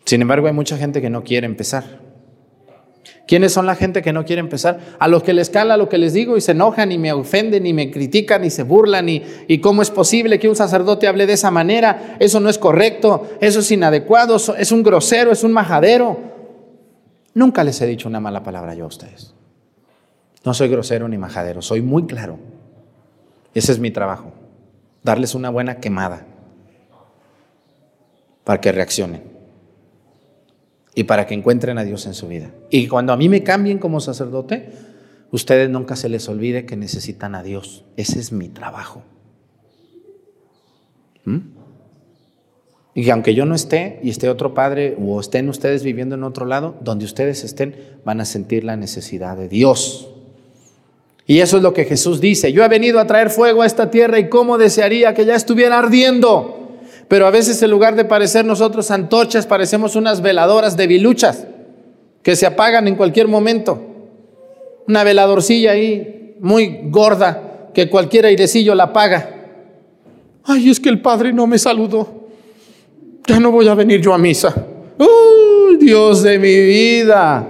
Sin 0.03 0.22
embargo, 0.22 0.45
hay 0.45 0.53
mucha 0.53 0.78
gente 0.78 1.01
que 1.01 1.10
no 1.10 1.24
quiere 1.24 1.47
empezar. 1.47 2.05
¿Quiénes 3.28 3.53
son 3.53 3.66
la 3.66 3.76
gente 3.76 4.01
que 4.01 4.14
no 4.14 4.24
quiere 4.26 4.39
empezar? 4.39 4.80
A 4.99 5.08
los 5.08 5.24
que 5.24 5.34
les 5.34 5.49
cala 5.49 5.78
lo 5.78 5.89
que 5.89 5.97
les 5.97 6.14
digo 6.14 6.38
y 6.38 6.41
se 6.41 6.51
enojan 6.51 6.91
y 6.91 6.97
me 6.97 7.12
ofenden 7.12 7.66
y 7.66 7.74
me 7.74 7.89
critican 7.89 8.43
y 8.43 8.49
se 8.49 8.64
burlan 8.64 9.10
y, 9.10 9.24
y 9.47 9.60
cómo 9.60 9.82
es 9.82 9.89
posible 9.89 10.39
que 10.39 10.47
un 10.47 10.56
sacerdote 10.56 11.08
hable 11.08 11.26
de 11.26 11.34
esa 11.34 11.51
manera. 11.51 12.18
Eso 12.20 12.39
no 12.39 12.49
es 12.49 12.58
correcto, 12.58 13.28
eso 13.41 13.60
es 13.60 13.72
inadecuado, 13.72 14.36
es 14.36 14.72
un 14.72 14.84
grosero, 14.84 15.32
es 15.32 15.43
un 15.43 15.53
majadero. 15.53 16.20
Nunca 17.34 17.64
les 17.64 17.82
he 17.82 17.88
dicho 17.88 18.08
una 18.08 18.20
mala 18.20 18.43
palabra 18.43 18.76
yo 18.76 18.86
a 18.86 18.88
ustedes. 18.88 19.34
No 20.43 20.53
soy 20.53 20.70
grosero 20.70 21.08
ni 21.08 21.18
majadero, 21.18 21.62
soy 21.62 21.82
muy 21.82 22.06
claro. 22.06 22.38
Ese 23.53 23.72
es 23.72 23.80
mi 23.80 23.89
trabajo, 23.89 24.32
darles 25.03 25.34
una 25.34 25.49
buena 25.49 25.78
quemada 25.78 26.26
para 28.43 28.62
que 28.62 28.72
reaccionen 28.72 29.34
y 30.95 31.03
para 31.03 31.27
que 31.27 31.33
encuentren 31.33 31.77
a 31.77 31.83
Dios 31.83 32.05
en 32.05 32.13
su 32.13 32.27
vida. 32.27 32.51
Y 32.69 32.87
cuando 32.87 33.11
a 33.11 33.17
mí 33.17 33.27
me 33.27 33.43
cambien 33.43 33.77
como 33.77 33.99
sacerdote, 33.99 34.69
ustedes 35.31 35.69
nunca 35.69 35.97
se 35.97 36.07
les 36.07 36.27
olvide 36.29 36.65
que 36.65 36.77
necesitan 36.77 37.35
a 37.35 37.43
Dios. 37.43 37.83
Ese 37.97 38.19
es 38.19 38.31
mi 38.31 38.47
trabajo. 38.47 39.03
¿Mm? 41.25 41.39
Y 42.93 43.03
que 43.03 43.11
aunque 43.11 43.35
yo 43.35 43.45
no 43.45 43.55
esté 43.55 43.99
y 44.03 44.09
esté 44.09 44.29
otro 44.29 44.53
padre 44.53 44.95
o 44.97 45.19
estén 45.19 45.49
ustedes 45.49 45.83
viviendo 45.83 46.15
en 46.15 46.23
otro 46.23 46.45
lado, 46.45 46.75
donde 46.79 47.03
ustedes 47.03 47.43
estén, 47.43 47.75
van 48.05 48.21
a 48.21 48.25
sentir 48.25 48.63
la 48.63 48.77
necesidad 48.77 49.35
de 49.35 49.49
Dios. 49.49 50.07
Y 51.27 51.39
eso 51.39 51.57
es 51.57 51.63
lo 51.63 51.73
que 51.73 51.83
Jesús 51.83 52.21
dice. 52.21 52.53
Yo 52.53 52.63
he 52.63 52.69
venido 52.69 53.01
a 53.01 53.07
traer 53.07 53.31
fuego 53.31 53.63
a 53.63 53.65
esta 53.65 53.91
tierra 53.91 54.17
y 54.17 54.29
cómo 54.29 54.57
desearía 54.57 55.13
que 55.13 55.25
ya 55.25 55.35
estuviera 55.35 55.77
ardiendo. 55.77 56.64
Pero 57.08 57.28
a 57.28 57.32
veces 57.32 57.62
en 57.62 57.72
lugar 57.72 57.95
de 57.95 58.06
parecer 58.06 58.45
nosotros 58.45 58.89
antorchas, 58.91 59.45
parecemos 59.45 59.95
unas 59.95 60.22
veladoras 60.22 60.76
de 60.76 60.88
biluchas 60.88 61.45
que 62.24 62.36
se 62.36 62.45
apagan 62.45 62.88
en 62.88 62.95
cualquier 62.95 63.28
momento. 63.28 63.80
Una 64.88 65.03
veladorcilla 65.03 65.72
ahí 65.72 66.36
muy 66.39 66.80
gorda 66.86 67.70
que 67.74 67.89
cualquier 67.89 68.26
airecillo 68.26 68.74
la 68.74 68.86
apaga. 68.86 69.30
Ay, 70.43 70.70
es 70.70 70.80
que 70.80 70.89
el 70.89 71.01
Padre 71.01 71.34
no 71.34 71.45
me 71.45 71.60
saludó. 71.60 72.28
Ya 73.28 73.39
no 73.39 73.51
voy 73.51 73.68
a 73.68 73.76
venir 73.76 74.01
yo 74.01 74.14
a 74.14 74.18
misa. 74.18 74.53
¡Uy, 74.97 75.78
Dios 75.78 76.24
de 76.24 76.39
mi 76.39 76.60
vida! 76.60 77.47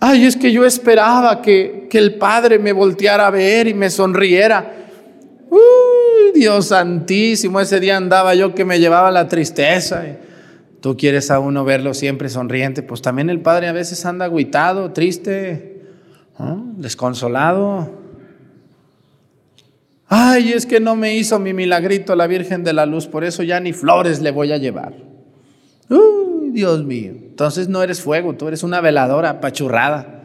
Ay, 0.00 0.26
es 0.26 0.36
que 0.36 0.50
yo 0.50 0.64
esperaba 0.64 1.40
que, 1.42 1.86
que 1.88 1.98
el 1.98 2.16
Padre 2.16 2.58
me 2.58 2.72
volteara 2.72 3.28
a 3.28 3.30
ver 3.30 3.68
y 3.68 3.74
me 3.74 3.90
sonriera. 3.90 4.81
Dios 6.34 6.66
santísimo, 6.66 7.60
ese 7.60 7.80
día 7.80 7.96
andaba 7.96 8.34
yo 8.34 8.54
que 8.54 8.64
me 8.64 8.78
llevaba 8.80 9.10
la 9.10 9.28
tristeza. 9.28 10.04
Tú 10.80 10.96
quieres 10.96 11.30
a 11.30 11.38
uno 11.38 11.64
verlo 11.64 11.94
siempre 11.94 12.28
sonriente, 12.28 12.82
pues 12.82 13.02
también 13.02 13.30
el 13.30 13.40
Padre 13.40 13.68
a 13.68 13.72
veces 13.72 14.04
anda 14.04 14.24
agüitado, 14.24 14.92
triste, 14.92 15.82
desconsolado. 16.76 18.02
Ay, 20.08 20.52
es 20.52 20.66
que 20.66 20.80
no 20.80 20.96
me 20.96 21.14
hizo 21.14 21.38
mi 21.38 21.54
milagrito 21.54 22.16
la 22.16 22.26
Virgen 22.26 22.64
de 22.64 22.72
la 22.72 22.84
Luz, 22.84 23.06
por 23.06 23.24
eso 23.24 23.42
ya 23.42 23.60
ni 23.60 23.72
flores 23.72 24.20
le 24.20 24.30
voy 24.30 24.52
a 24.52 24.58
llevar. 24.58 24.94
Uy, 25.88 26.50
Dios 26.50 26.84
mío. 26.84 27.12
Entonces 27.14 27.68
no 27.68 27.82
eres 27.82 28.02
fuego, 28.02 28.34
tú 28.34 28.48
eres 28.48 28.62
una 28.62 28.80
veladora 28.80 29.30
apachurrada, 29.30 30.24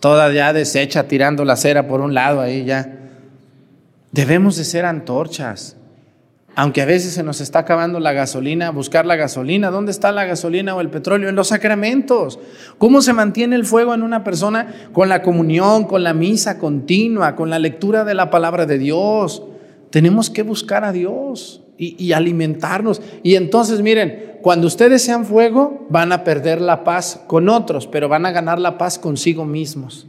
toda 0.00 0.32
ya 0.32 0.52
deshecha, 0.52 1.08
tirando 1.08 1.44
la 1.44 1.56
cera 1.56 1.88
por 1.88 2.00
un 2.00 2.14
lado 2.14 2.40
ahí 2.40 2.64
ya. 2.64 3.03
Debemos 4.14 4.54
de 4.54 4.62
ser 4.62 4.84
antorchas. 4.84 5.76
Aunque 6.54 6.80
a 6.80 6.84
veces 6.84 7.14
se 7.14 7.24
nos 7.24 7.40
está 7.40 7.58
acabando 7.58 7.98
la 7.98 8.12
gasolina, 8.12 8.70
buscar 8.70 9.06
la 9.06 9.16
gasolina. 9.16 9.72
¿Dónde 9.72 9.90
está 9.90 10.12
la 10.12 10.24
gasolina 10.24 10.76
o 10.76 10.80
el 10.80 10.88
petróleo? 10.88 11.28
En 11.28 11.34
los 11.34 11.48
sacramentos. 11.48 12.38
¿Cómo 12.78 13.02
se 13.02 13.12
mantiene 13.12 13.56
el 13.56 13.64
fuego 13.64 13.92
en 13.92 14.04
una 14.04 14.22
persona? 14.22 14.72
Con 14.92 15.08
la 15.08 15.20
comunión, 15.20 15.82
con 15.88 16.04
la 16.04 16.14
misa 16.14 16.60
continua, 16.60 17.34
con 17.34 17.50
la 17.50 17.58
lectura 17.58 18.04
de 18.04 18.14
la 18.14 18.30
palabra 18.30 18.66
de 18.66 18.78
Dios. 18.78 19.42
Tenemos 19.90 20.30
que 20.30 20.44
buscar 20.44 20.84
a 20.84 20.92
Dios 20.92 21.64
y, 21.76 22.00
y 22.00 22.12
alimentarnos. 22.12 23.02
Y 23.24 23.34
entonces, 23.34 23.80
miren, 23.80 24.38
cuando 24.42 24.68
ustedes 24.68 25.02
sean 25.02 25.24
fuego, 25.24 25.88
van 25.90 26.12
a 26.12 26.22
perder 26.22 26.60
la 26.60 26.84
paz 26.84 27.20
con 27.26 27.48
otros, 27.48 27.88
pero 27.88 28.08
van 28.08 28.26
a 28.26 28.30
ganar 28.30 28.60
la 28.60 28.78
paz 28.78 28.96
consigo 28.96 29.44
mismos. 29.44 30.06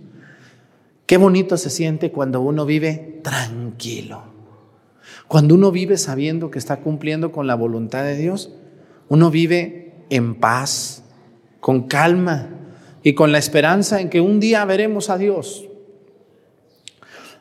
Qué 1.05 1.17
bonito 1.17 1.57
se 1.57 1.69
siente 1.69 2.11
cuando 2.11 2.41
uno 2.41 2.65
vive 2.65 3.19
tranquilo. 3.23 4.23
Cuando 5.27 5.55
uno 5.55 5.71
vive 5.71 5.97
sabiendo 5.97 6.51
que 6.51 6.59
está 6.59 6.77
cumpliendo 6.77 7.31
con 7.31 7.47
la 7.47 7.55
voluntad 7.55 8.03
de 8.03 8.17
Dios, 8.17 8.53
uno 9.09 9.29
vive 9.29 9.93
en 10.09 10.35
paz, 10.35 11.03
con 11.59 11.83
calma 11.83 12.49
y 13.03 13.13
con 13.13 13.31
la 13.31 13.37
esperanza 13.37 14.01
en 14.01 14.09
que 14.09 14.21
un 14.21 14.39
día 14.39 14.65
veremos 14.65 15.09
a 15.09 15.17
Dios. 15.17 15.65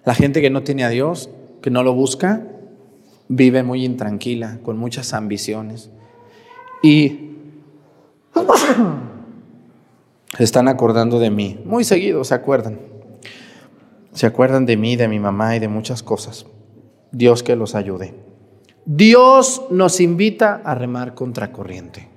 La 0.04 0.14
gente 0.14 0.42
que 0.42 0.50
no 0.50 0.62
tiene 0.62 0.84
a 0.84 0.90
Dios, 0.90 1.30
que 1.62 1.70
no 1.70 1.82
lo 1.82 1.94
busca, 1.94 2.46
vive 3.28 3.62
muy 3.62 3.84
intranquila, 3.84 4.58
con 4.62 4.76
muchas 4.76 5.14
ambiciones. 5.14 5.90
Y 6.82 7.24
Se 10.36 10.44
están 10.44 10.68
acordando 10.68 11.18
de 11.18 11.30
mí. 11.30 11.60
Muy 11.64 11.84
seguido 11.84 12.24
se 12.24 12.34
acuerdan. 12.34 12.78
Se 14.14 14.26
acuerdan 14.26 14.64
de 14.64 14.76
mí, 14.76 14.96
de 14.96 15.08
mi 15.08 15.18
mamá 15.18 15.56
y 15.56 15.58
de 15.58 15.68
muchas 15.68 16.02
cosas. 16.02 16.46
Dios 17.10 17.42
que 17.42 17.56
los 17.56 17.74
ayude. 17.74 18.14
Dios 18.86 19.62
nos 19.70 20.00
invita 20.00 20.62
a 20.64 20.74
remar 20.74 21.14
contra 21.14 21.52
corriente. 21.52 22.08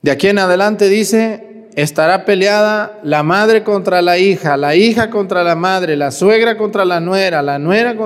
De 0.00 0.12
aquí 0.12 0.28
en 0.28 0.38
adelante 0.38 0.88
dice, 0.88 1.68
estará 1.74 2.24
peleada 2.24 3.00
la 3.02 3.24
madre 3.24 3.64
contra 3.64 4.00
la 4.00 4.18
hija, 4.18 4.56
la 4.56 4.76
hija 4.76 5.10
contra 5.10 5.42
la 5.42 5.56
madre, 5.56 5.96
la 5.96 6.12
suegra 6.12 6.56
contra 6.56 6.84
la 6.84 7.00
nuera, 7.00 7.42
la 7.42 7.58
nuera 7.58 7.96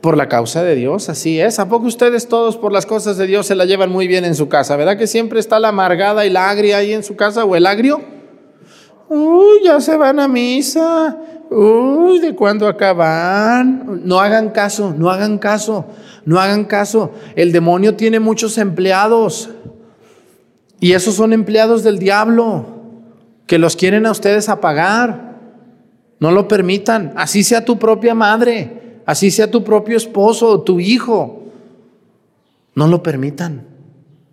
por 0.00 0.16
la 0.16 0.28
causa 0.28 0.62
de 0.62 0.76
Dios, 0.76 1.08
así 1.08 1.40
es. 1.40 1.58
¿A 1.58 1.68
poco 1.68 1.86
ustedes 1.86 2.28
todos 2.28 2.56
por 2.56 2.72
las 2.72 2.86
cosas 2.86 3.16
de 3.16 3.26
Dios 3.26 3.46
se 3.46 3.56
la 3.56 3.64
llevan 3.64 3.90
muy 3.90 4.06
bien 4.06 4.24
en 4.24 4.36
su 4.36 4.48
casa? 4.48 4.76
¿Verdad 4.76 4.98
que 4.98 5.08
siempre 5.08 5.40
está 5.40 5.58
la 5.58 5.68
amargada 5.68 6.26
y 6.26 6.30
la 6.30 6.48
agria 6.48 6.76
ahí 6.76 6.92
en 6.92 7.02
su 7.02 7.16
casa 7.16 7.44
o 7.44 7.56
el 7.56 7.66
agrio? 7.66 8.11
Uy, 9.14 9.64
ya 9.64 9.78
se 9.78 9.94
van 9.94 10.18
a 10.20 10.26
misa. 10.26 11.18
Uy, 11.50 12.18
¿de 12.18 12.34
cuándo 12.34 12.66
acaban? 12.66 14.00
No 14.04 14.18
hagan 14.20 14.48
caso, 14.50 14.94
no 14.96 15.10
hagan 15.10 15.36
caso, 15.36 15.84
no 16.24 16.40
hagan 16.40 16.64
caso. 16.64 17.12
El 17.36 17.52
demonio 17.52 17.94
tiene 17.94 18.20
muchos 18.20 18.56
empleados. 18.56 19.50
Y 20.80 20.92
esos 20.92 21.14
son 21.16 21.34
empleados 21.34 21.82
del 21.82 21.98
diablo 21.98 22.64
que 23.46 23.58
los 23.58 23.76
quieren 23.76 24.06
a 24.06 24.12
ustedes 24.12 24.48
apagar. 24.48 25.38
No 26.18 26.30
lo 26.30 26.48
permitan. 26.48 27.12
Así 27.14 27.44
sea 27.44 27.66
tu 27.66 27.78
propia 27.78 28.14
madre, 28.14 29.02
así 29.04 29.30
sea 29.30 29.50
tu 29.50 29.62
propio 29.62 29.98
esposo 29.98 30.48
o 30.48 30.62
tu 30.62 30.80
hijo. 30.80 31.52
No 32.74 32.86
lo 32.86 33.02
permitan. 33.02 33.66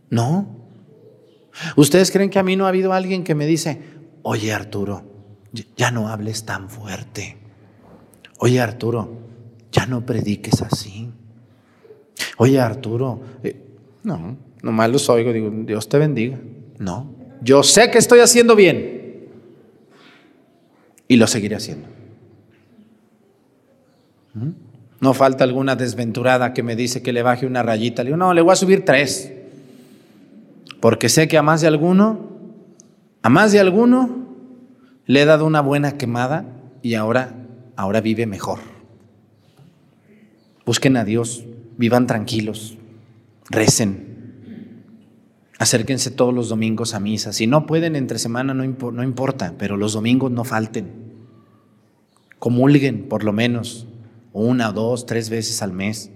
No. 0.09 0.47
¿Ustedes 1.75 2.11
creen 2.11 2.29
que 2.29 2.39
a 2.39 2.43
mí 2.43 2.55
no 2.55 2.65
ha 2.65 2.69
habido 2.69 2.93
alguien 2.93 3.25
que 3.25 3.35
me 3.35 3.45
dice, 3.45 3.98
oye 4.23 4.53
Arturo, 4.53 5.03
ya 5.77 5.91
no 5.91 6.09
hables 6.09 6.45
tan 6.45 6.69
fuerte? 6.69 7.37
Oye 8.39 8.61
Arturo, 8.61 9.17
ya 9.71 9.85
no 9.85 10.05
prediques 10.05 10.61
así. 10.61 11.09
Oye 12.37 12.59
Arturo, 12.59 13.21
eh, 13.43 13.55
no. 14.03 14.37
Nomás 14.61 14.89
los 14.89 15.09
oigo, 15.09 15.31
digo, 15.31 15.49
Dios 15.65 15.87
te 15.87 15.97
bendiga. 15.97 16.37
No, 16.79 17.13
yo 17.41 17.63
sé 17.63 17.89
que 17.91 17.97
estoy 17.97 18.19
haciendo 18.19 18.55
bien 18.55 19.29
y 21.07 21.15
lo 21.15 21.27
seguiré 21.27 21.55
haciendo. 21.55 21.87
¿Mm? 24.33 24.49
No 25.01 25.13
falta 25.13 25.43
alguna 25.43 25.75
desventurada 25.75 26.53
que 26.53 26.61
me 26.61 26.75
dice 26.75 27.01
que 27.01 27.13
le 27.13 27.23
baje 27.23 27.45
una 27.45 27.63
rayita. 27.63 28.03
Le 28.03 28.09
digo, 28.09 28.17
no, 28.17 28.33
le 28.33 28.41
voy 28.41 28.51
a 28.51 28.55
subir 28.57 28.83
tres. 28.83 29.31
Porque 30.79 31.09
sé 31.09 31.27
que 31.27 31.37
a 31.37 31.41
más 31.41 31.61
de 31.61 31.67
alguno, 31.67 32.38
más 33.29 33.51
de 33.51 33.59
alguno, 33.59 34.27
le 35.05 35.21
he 35.21 35.25
dado 35.25 35.45
una 35.45 35.61
buena 35.61 35.97
quemada 35.97 36.45
y 36.81 36.95
ahora, 36.95 37.35
ahora 37.75 38.01
vive 38.01 38.25
mejor. 38.25 38.59
Busquen 40.65 40.97
a 40.97 41.05
Dios, 41.05 41.45
vivan 41.77 42.07
tranquilos, 42.07 42.77
recen, 43.49 44.09
Acérquense 45.59 46.09
todos 46.09 46.33
los 46.33 46.47
domingos 46.47 46.93
a 46.93 47.01
misa. 47.01 47.33
Si 47.33 47.45
no 47.45 47.65
pueden 47.65 47.97
entre 47.97 48.17
semana, 48.17 48.53
no, 48.53 48.63
no 48.63 49.03
importa, 49.03 49.55
pero 49.57 49.75
los 49.75 49.91
domingos 49.91 50.31
no 50.31 50.45
falten. 50.45 50.89
Comulguen 52.39 53.09
por 53.09 53.25
lo 53.25 53.33
menos 53.33 53.85
una, 54.31 54.71
dos, 54.71 55.05
tres 55.05 55.29
veces 55.29 55.61
al 55.61 55.73
mes. 55.73 56.11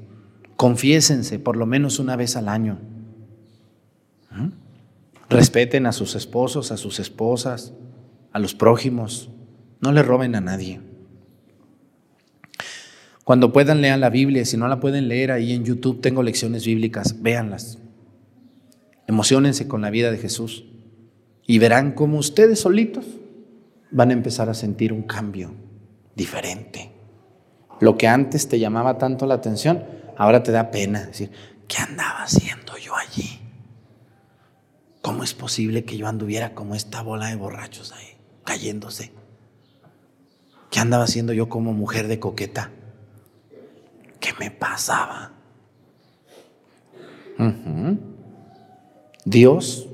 Confiésense 0.55 1.39
por 1.39 1.57
lo 1.57 1.65
menos 1.65 1.99
una 1.99 2.15
vez 2.15 2.37
al 2.37 2.47
año. 2.47 2.79
Respeten 5.29 5.85
a 5.85 5.91
sus 5.91 6.15
esposos, 6.15 6.71
a 6.71 6.77
sus 6.77 6.99
esposas, 6.99 7.73
a 8.31 8.39
los 8.39 8.53
prójimos. 8.53 9.29
No 9.81 9.91
le 9.91 10.03
roben 10.03 10.35
a 10.35 10.41
nadie. 10.41 10.81
Cuando 13.23 13.53
puedan, 13.53 13.81
lean 13.81 14.01
la 14.01 14.09
Biblia. 14.09 14.45
Si 14.45 14.57
no 14.57 14.67
la 14.67 14.79
pueden 14.79 15.07
leer 15.07 15.31
ahí 15.31 15.53
en 15.53 15.63
YouTube, 15.63 16.01
tengo 16.01 16.23
lecciones 16.23 16.65
bíblicas. 16.65 17.21
Véanlas. 17.21 17.79
Emocionense 19.07 19.67
con 19.67 19.81
la 19.81 19.89
vida 19.89 20.11
de 20.11 20.17
Jesús 20.17 20.65
y 21.45 21.59
verán 21.59 21.91
cómo 21.91 22.17
ustedes 22.17 22.59
solitos 22.59 23.05
van 23.91 24.09
a 24.09 24.13
empezar 24.13 24.49
a 24.49 24.53
sentir 24.53 24.93
un 24.93 25.03
cambio 25.03 25.53
diferente. 26.15 26.91
Lo 27.79 27.97
que 27.97 28.07
antes 28.07 28.47
te 28.47 28.59
llamaba 28.59 28.97
tanto 28.97 29.25
la 29.25 29.35
atención, 29.35 29.83
ahora 30.17 30.41
te 30.41 30.51
da 30.51 30.71
pena 30.71 31.05
decir, 31.05 31.31
¿qué 31.67 31.77
andaba 31.79 32.23
haciendo 32.23 32.77
yo 32.77 32.95
allí? 32.95 33.39
¿Cómo 35.03 35.25
es 35.25 35.33
posible 35.33 35.83
que 35.83 35.97
yo 35.97 36.07
anduviera 36.07 36.55
como 36.55 36.75
esta 36.75 37.01
bola 37.01 37.27
de 37.27 37.35
borrachos 37.35 37.91
ahí, 37.91 38.15
cayéndose? 38.45 39.11
¿Qué 40.71 40.79
andaba 40.79 41.03
haciendo 41.03 41.33
yo 41.33 41.49
como 41.49 41.73
mujer 41.73 42.07
de 42.07 42.19
coqueta? 42.19 42.71
¿Qué 44.21 44.29
me 44.39 44.49
pasaba? 44.49 45.33
Dios, 49.25 49.89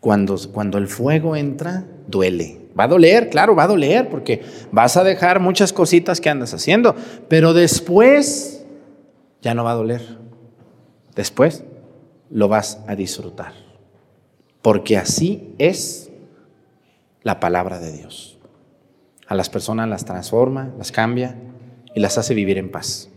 cuando, 0.00 0.38
cuando 0.50 0.78
el 0.78 0.88
fuego 0.88 1.36
entra, 1.36 1.84
duele. 2.06 2.58
Va 2.78 2.84
a 2.84 2.88
doler, 2.88 3.28
claro, 3.28 3.54
va 3.54 3.64
a 3.64 3.68
doler, 3.68 4.08
porque 4.08 4.42
vas 4.72 4.96
a 4.96 5.04
dejar 5.04 5.40
muchas 5.40 5.74
cositas 5.74 6.22
que 6.22 6.30
andas 6.30 6.54
haciendo, 6.54 6.96
pero 7.28 7.52
después 7.52 8.64
ya 9.42 9.52
no 9.52 9.62
va 9.62 9.72
a 9.72 9.74
doler. 9.74 10.18
Después 11.14 11.64
lo 12.30 12.48
vas 12.48 12.80
a 12.86 12.96
disfrutar, 12.96 13.52
porque 14.62 14.96
así 14.96 15.54
es 15.58 16.10
la 17.22 17.40
palabra 17.40 17.78
de 17.80 17.92
Dios. 17.92 18.38
A 19.26 19.34
las 19.34 19.48
personas 19.48 19.88
las 19.88 20.04
transforma, 20.04 20.72
las 20.76 20.92
cambia 20.92 21.36
y 21.94 22.00
las 22.00 22.18
hace 22.18 22.34
vivir 22.34 22.58
en 22.58 22.70
paz. 22.70 23.08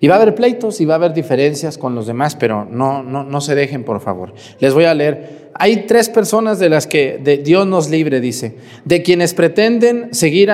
Y 0.00 0.08
va 0.08 0.16
a 0.16 0.20
haber 0.20 0.34
pleitos 0.34 0.80
y 0.80 0.84
va 0.84 0.94
a 0.94 0.96
haber 0.96 1.14
diferencias 1.14 1.78
con 1.78 1.94
los 1.94 2.08
demás, 2.08 2.34
pero 2.34 2.64
no, 2.64 3.04
no, 3.04 3.22
no 3.22 3.40
se 3.40 3.54
dejen, 3.54 3.84
por 3.84 4.00
favor. 4.00 4.34
Les 4.58 4.74
voy 4.74 4.84
a 4.84 4.94
leer. 4.94 5.50
Hay 5.54 5.86
tres 5.86 6.08
personas 6.08 6.58
de 6.58 6.68
las 6.68 6.88
que 6.88 7.20
Dios 7.44 7.66
nos 7.68 7.88
libre, 7.88 8.20
dice, 8.20 8.56
de 8.84 9.02
quienes 9.02 9.32
pretenden 9.32 10.12
seguir 10.12 10.50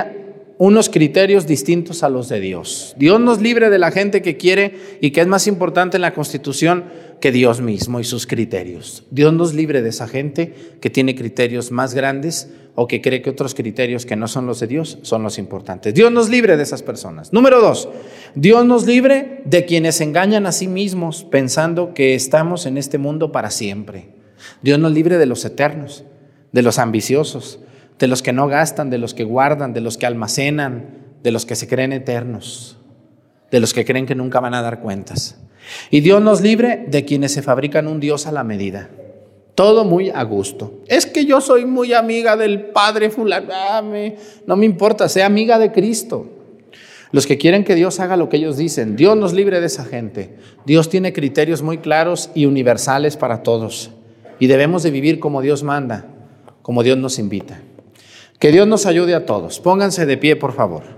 unos 0.59 0.91
criterios 0.91 1.47
distintos 1.47 2.03
a 2.03 2.09
los 2.09 2.29
de 2.29 2.41
Dios. 2.41 2.95
Dios 2.99 3.21
nos 3.21 3.41
libre 3.41 3.71
de 3.71 3.79
la 3.79 3.91
gente 3.91 4.23
que 4.23 4.37
quiere 4.37 4.75
y 5.01 5.13
que 5.13 5.21
es 5.21 5.27
más 5.27 5.47
importante 5.47 5.97
en 5.97 6.03
la 6.03 6.13
Constitución 6.13 6.85
que 7.21 7.33
Dios 7.33 7.61
mismo 7.61 8.01
y 8.01 8.05
sus 8.05 8.27
criterios. 8.27 9.05
Dios 9.11 9.33
nos 9.33 9.55
libre 9.55 9.83
de 9.83 9.89
esa 9.89 10.09
gente 10.09 10.55
que 10.81 10.91
tiene 10.91 11.15
criterios 11.15 11.71
más 11.71 11.95
grandes 11.95 12.51
o 12.75 12.87
que 12.87 13.03
cree 13.03 13.23
que 13.23 13.31
otros 13.31 13.55
criterios 13.55 14.07
que 14.07 14.15
no 14.15 14.29
son 14.29 14.47
los 14.47 14.61
de 14.61 14.69
Dios 14.69 14.99
son 15.03 15.23
los 15.23 15.39
importantes. 15.39 15.95
Dios 15.95 16.13
nos 16.13 16.29
libre 16.29 16.57
de 16.57 16.63
esas 16.63 16.83
personas. 16.83 17.33
Número 17.33 17.61
dos, 17.61 17.89
Dios 18.35 18.65
nos 18.65 18.87
libre 18.87 19.43
de 19.45 19.65
quienes 19.65 20.01
engañan 20.01 20.47
a 20.47 20.53
sí 20.53 20.69
mismos 20.69 21.25
pensando 21.25 21.93
que 21.93 22.15
estamos 22.15 22.67
en 22.67 22.79
este 22.79 22.99
mundo 22.99 23.33
para 23.33 23.51
siempre. 23.51 24.11
Dios 24.63 24.79
nos 24.79 24.93
libre 24.93 25.19
de 25.19 25.27
los 25.27 25.45
eternos, 25.45 26.05
de 26.53 26.63
los 26.63 26.79
ambiciosos, 26.79 27.59
de 27.99 28.07
los 28.07 28.23
que 28.23 28.33
no 28.33 28.47
gastan, 28.47 28.91
de 28.91 28.99
los 28.99 29.13
que 29.13 29.25
guardan, 29.25 29.73
de 29.73 29.81
los 29.81 29.99
que 29.99 30.07
almacenan, 30.07 30.99
de 31.23 31.33
los 31.33 31.47
que 31.47 31.57
se 31.57 31.67
creen 31.67 31.93
eternos, 31.93 32.78
de 33.51 33.61
los 33.61 33.73
que 33.73 33.85
creen 33.85 34.07
que 34.07 34.15
nunca 34.15 34.41
van 34.41 34.55
a 34.55 34.63
dar 34.63 34.81
cuentas. 34.81 35.39
Y 35.91 36.01
Dios 36.01 36.23
nos 36.23 36.41
libre 36.41 36.85
de 36.89 37.05
quienes 37.05 37.33
se 37.33 37.43
fabrican 37.43 37.87
un 37.87 38.01
Dios 38.01 38.27
a 38.27 38.33
la 38.33 38.45
medida. 38.45 38.91
Todo 39.55 39.85
muy 39.85 40.11
a 40.11 40.23
gusto. 40.23 40.83
Es 40.87 41.05
que 41.07 41.25
yo 41.25 41.41
soy 41.41 41.67
muy 41.67 41.93
amiga 41.93 42.37
del 42.37 42.67
Padre 42.67 43.11
fulano. 43.11 43.49
Ah, 43.53 43.83
no 44.47 44.57
me 44.57 44.67
importa, 44.67 45.09
sea 45.09 45.27
amiga 45.27 45.59
de 45.59 45.73
Cristo. 45.73 46.27
Los 47.11 47.27
que 47.27 47.39
quieren 47.39 47.65
que 47.65 47.75
Dios 47.75 48.01
haga 48.01 48.17
lo 48.17 48.29
que 48.29 48.37
ellos 48.37 48.57
dicen, 48.57 48.95
Dios 48.95 49.17
nos 49.17 49.33
libre 49.33 49.61
de 49.61 49.67
esa 49.67 49.85
gente. 49.85 50.37
Dios 50.67 50.89
tiene 50.91 51.13
criterios 51.13 51.63
muy 51.63 51.79
claros 51.79 52.31
y 52.35 52.47
universales 52.47 53.17
para 53.17 53.43
todos. 53.43 53.91
Y 54.39 54.47
debemos 54.47 54.83
de 54.83 54.91
vivir 54.91 55.19
como 55.19 55.43
Dios 55.43 55.63
manda, 55.63 56.07
como 56.63 56.83
Dios 56.83 56.99
nos 56.99 57.19
invita. 57.19 57.61
Que 58.39 58.53
Dios 58.53 58.69
nos 58.69 58.87
ayude 58.87 59.15
a 59.15 59.27
todos. 59.27 59.59
Pónganse 59.59 60.07
de 60.07 60.19
pie, 60.19 60.37
por 60.37 60.53
favor. 60.53 60.98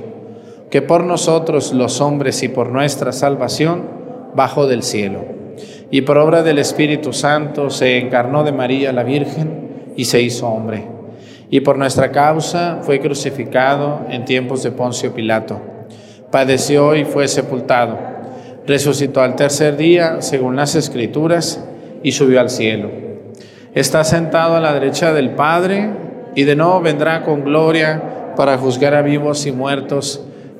Que 0.71 0.81
por 0.81 1.03
nosotros 1.03 1.73
los 1.73 2.01
hombres 2.01 2.41
y 2.41 2.47
por 2.47 2.69
nuestra 2.69 3.11
salvación 3.11 3.83
bajó 4.33 4.65
del 4.65 4.81
cielo. 4.81 5.19
Y 5.91 6.01
por 6.01 6.17
obra 6.17 6.41
del 6.41 6.57
Espíritu 6.57 7.13
Santo 7.13 7.69
se 7.69 7.99
encarnó 7.99 8.43
de 8.43 8.53
María 8.53 8.91
la 8.91 9.03
Virgen 9.03 9.91
y 9.95 10.05
se 10.05 10.21
hizo 10.21 10.47
hombre. 10.47 10.87
Y 11.49 11.59
por 11.59 11.77
nuestra 11.77 12.11
causa 12.11 12.79
fue 12.81 12.99
crucificado 13.01 14.05
en 14.09 14.23
tiempos 14.23 14.63
de 14.63 14.71
Poncio 14.71 15.13
Pilato. 15.13 15.61
Padeció 16.31 16.95
y 16.95 17.03
fue 17.03 17.27
sepultado. 17.27 17.99
Resucitó 18.65 19.21
al 19.21 19.35
tercer 19.35 19.75
día, 19.75 20.21
según 20.21 20.55
las 20.55 20.75
Escrituras, 20.75 21.61
y 22.03 22.13
subió 22.13 22.39
al 22.39 22.49
cielo. 22.49 22.89
Está 23.73 24.03
sentado 24.05 24.55
a 24.55 24.61
la 24.61 24.73
derecha 24.73 25.13
del 25.13 25.31
Padre 25.31 25.89
y 26.35 26.43
de 26.43 26.55
nuevo 26.55 26.79
vendrá 26.79 27.23
con 27.23 27.43
gloria 27.43 28.33
para 28.35 28.57
juzgar 28.57 28.95
a 28.95 29.01
vivos 29.01 29.45
y 29.45 29.51
muertos, 29.51 30.23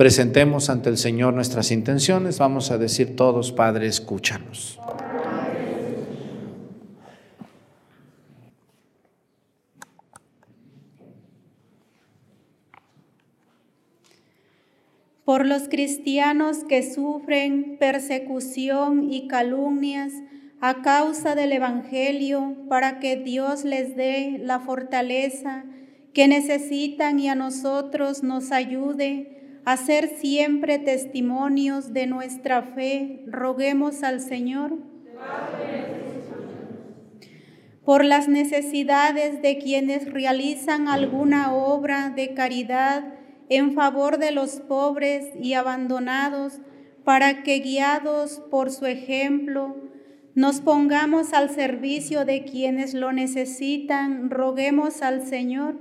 Presentemos 0.00 0.70
ante 0.70 0.88
el 0.88 0.96
Señor 0.96 1.34
nuestras 1.34 1.70
intenciones. 1.70 2.38
Vamos 2.38 2.70
a 2.70 2.78
decir 2.78 3.16
todos, 3.16 3.52
Padre, 3.52 3.86
escúchanos. 3.86 4.80
por 15.26 15.44
los 15.44 15.68
cristianos 15.68 16.64
que 16.66 16.82
sufren 16.94 17.76
persecución 17.78 19.12
y 19.12 19.28
calumnias 19.28 20.12
a 20.62 20.80
causa 20.80 21.34
del 21.34 21.52
Evangelio, 21.52 22.56
para 22.70 23.00
que 23.00 23.16
Dios 23.16 23.64
les 23.64 23.94
dé 23.96 24.38
la 24.42 24.60
fortaleza 24.60 25.66
que 26.14 26.26
necesitan 26.26 27.20
y 27.20 27.28
a 27.28 27.34
nosotros 27.34 28.22
nos 28.22 28.50
ayude 28.50 29.39
a 29.72 29.76
ser 29.76 30.08
siempre 30.08 30.80
testimonios 30.80 31.92
de 31.92 32.08
nuestra 32.08 32.62
fe, 32.62 33.22
roguemos 33.28 34.02
al 34.02 34.20
Señor. 34.20 34.72
Por 37.84 38.04
las 38.04 38.26
necesidades 38.26 39.40
de 39.42 39.58
quienes 39.58 40.12
realizan 40.12 40.88
alguna 40.88 41.52
obra 41.52 42.10
de 42.10 42.34
caridad, 42.34 43.14
en 43.48 43.74
favor 43.74 44.18
de 44.18 44.32
los 44.32 44.60
pobres 44.60 45.28
y 45.40 45.54
abandonados, 45.54 46.58
para 47.04 47.44
que 47.44 47.60
guiados 47.60 48.42
por 48.50 48.72
su 48.72 48.86
ejemplo, 48.86 49.76
nos 50.34 50.60
pongamos 50.60 51.32
al 51.32 51.48
servicio 51.48 52.24
de 52.24 52.44
quienes 52.44 52.92
lo 52.92 53.12
necesitan, 53.12 54.30
roguemos 54.30 55.02
al 55.02 55.24
Señor. 55.24 55.76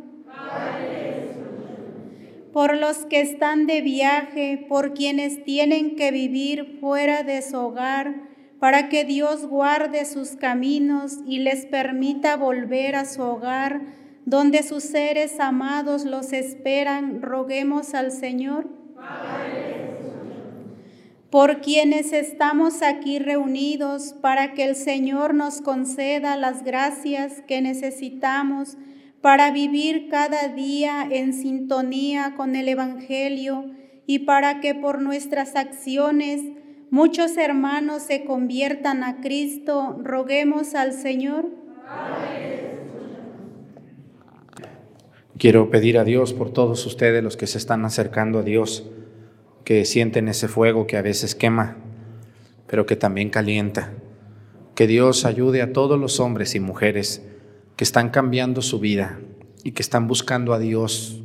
Por 2.54 2.76
los 2.78 3.06
que 3.06 3.22
están 3.22 3.68
de 3.68 3.82
viaje, 3.82 4.66
por 4.68 4.93
quienes 4.93 5.43
tienen 5.43 5.95
que 5.95 6.12
vivir 6.12 6.78
fuera 6.80 7.24
de 7.24 7.41
su 7.41 7.58
hogar, 7.58 8.16
para 8.60 8.89
que 8.89 9.06
Dios 9.06 9.45
guarde 9.45 10.06
sus 10.06 10.32
caminos 10.32 11.20
y 11.26 11.39
les 11.39 11.66
permita 11.66 12.36
volver 12.38 12.95
a 12.95 13.06
su 13.06 13.22
hogar 13.22 13.82
donde 14.30 14.62
sus 14.62 14.84
seres 14.84 15.39
amados 15.39 16.06
los 16.06 16.34
esperan, 16.34 17.24
roguemos 17.24 17.95
al 17.95 18.12
Señor. 18.12 18.68
Por 21.32 21.62
quienes 21.62 22.14
estamos 22.14 22.84
aquí 22.84 23.18
reunidos, 23.18 24.14
para 24.22 24.54
que 24.54 24.66
el 24.66 24.76
Señor 24.76 25.34
nos 25.34 25.62
conceda 25.62 26.38
las 26.38 26.64
gracias 26.64 27.41
que 27.47 27.62
necesitamos 27.62 28.78
para 29.22 29.52
vivir 29.52 30.08
cada 30.10 30.48
día 30.48 31.08
en 31.10 31.34
sintonía 31.34 32.36
con 32.38 32.56
el 32.56 32.70
Evangelio 32.70 33.66
y 34.06 34.20
para 34.20 34.62
que 34.62 34.76
por 34.76 35.02
nuestras 35.02 35.56
acciones 35.56 36.42
muchos 36.90 37.38
hermanos 37.38 38.04
se 38.04 38.24
conviertan 38.24 39.04
a 39.04 39.20
Cristo, 39.22 40.00
roguemos 40.04 40.74
al 40.74 40.94
Señor. 40.94 41.48
Quiero 45.38 45.70
pedir 45.70 45.98
a 45.98 46.04
Dios 46.04 46.34
por 46.34 46.52
todos 46.52 46.86
ustedes, 46.86 47.24
los 47.24 47.38
que 47.38 47.48
se 47.48 47.58
están 47.58 47.86
acercando 47.86 48.40
a 48.40 48.44
Dios, 48.44 48.90
que 49.64 49.86
sienten 49.86 50.28
ese 50.28 50.48
fuego 50.48 50.88
que 50.88 50.98
a 50.98 51.02
veces 51.02 51.36
quema, 51.36 51.78
pero 52.68 52.86
que 52.86 52.96
también 52.96 53.30
calienta. 53.30 53.94
Que 54.76 54.88
Dios 54.88 55.26
ayude 55.26 55.62
a 55.62 55.72
todos 55.72 56.00
los 56.00 56.20
hombres 56.20 56.56
y 56.56 56.60
mujeres 56.60 57.26
que 57.80 57.86
están 57.86 58.10
cambiando 58.10 58.62
su 58.62 58.82
vida 58.82 59.22
y 59.64 59.72
que 59.72 59.82
están 59.82 60.06
buscando 60.06 60.54
a 60.54 60.60
Dios, 60.60 61.22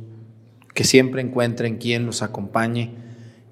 que 0.73 0.85
siempre 0.85 1.21
encuentren 1.21 1.79
quien 1.79 2.05
los 2.05 2.21
acompañe 2.21 2.93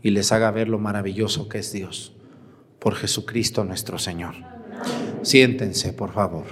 y 0.01 0.11
les 0.11 0.31
haga 0.31 0.49
ver 0.51 0.69
lo 0.69 0.79
maravilloso 0.79 1.49
que 1.49 1.57
es 1.59 1.73
Dios. 1.73 2.13
Por 2.79 2.95
Jesucristo 2.95 3.65
nuestro 3.65 3.99
Señor. 3.99 4.35
Siéntense, 5.21 5.91
por 5.91 6.13
favor. 6.13 6.45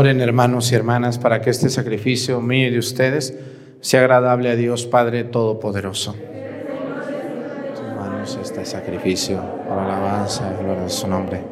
Oren 0.00 0.22
hermanos 0.22 0.72
y 0.72 0.74
hermanas 0.76 1.18
para 1.18 1.42
que 1.42 1.50
este 1.50 1.68
sacrificio 1.68 2.40
mío 2.40 2.68
y 2.68 2.70
de 2.70 2.78
ustedes 2.78 3.38
sea 3.82 4.00
agradable 4.00 4.48
a 4.48 4.56
Dios 4.56 4.86
Padre 4.86 5.24
Todopoderoso. 5.24 6.16
Hermanos, 7.86 8.38
este 8.42 8.64
sacrificio 8.64 9.42
para 9.68 9.86
la 9.86 9.98
alabanza 9.98 10.54
y 10.54 10.62
gloria 10.62 10.84
de 10.84 10.88
su 10.88 11.06
nombre, 11.06 11.42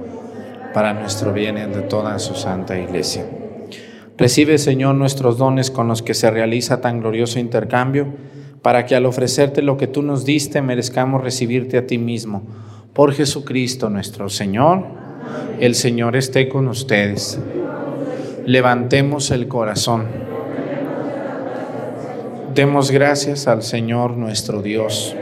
para 0.72 0.94
nuestro 0.94 1.34
bien 1.34 1.58
y 1.58 1.66
de 1.66 1.82
toda 1.82 2.18
su 2.18 2.34
santa 2.34 2.78
iglesia. 2.78 3.26
Recibe, 4.16 4.56
Señor, 4.56 4.94
nuestros 4.94 5.36
dones 5.36 5.70
con 5.70 5.86
los 5.86 6.00
que 6.00 6.14
se 6.14 6.30
realiza 6.30 6.80
tan 6.80 7.00
glorioso 7.00 7.38
intercambio, 7.38 8.06
para 8.62 8.86
que 8.86 8.96
al 8.96 9.04
ofrecerte 9.04 9.60
lo 9.60 9.76
que 9.76 9.88
tú 9.88 10.00
nos 10.00 10.24
diste 10.24 10.62
merezcamos 10.62 11.22
recibirte 11.22 11.76
a 11.76 11.86
ti 11.86 11.98
mismo. 11.98 12.44
Por 12.94 13.12
Jesucristo 13.12 13.90
nuestro 13.90 14.30
Señor, 14.30 14.86
el 15.60 15.74
Señor 15.74 16.16
esté 16.16 16.48
con 16.48 16.66
ustedes. 16.68 17.38
Levantemos 18.48 19.30
el 19.30 19.46
corazón. 19.46 20.06
Demos 22.54 22.90
gracias 22.90 23.46
al 23.46 23.62
Señor 23.62 24.16
nuestro 24.16 24.62
Dios. 24.62 25.14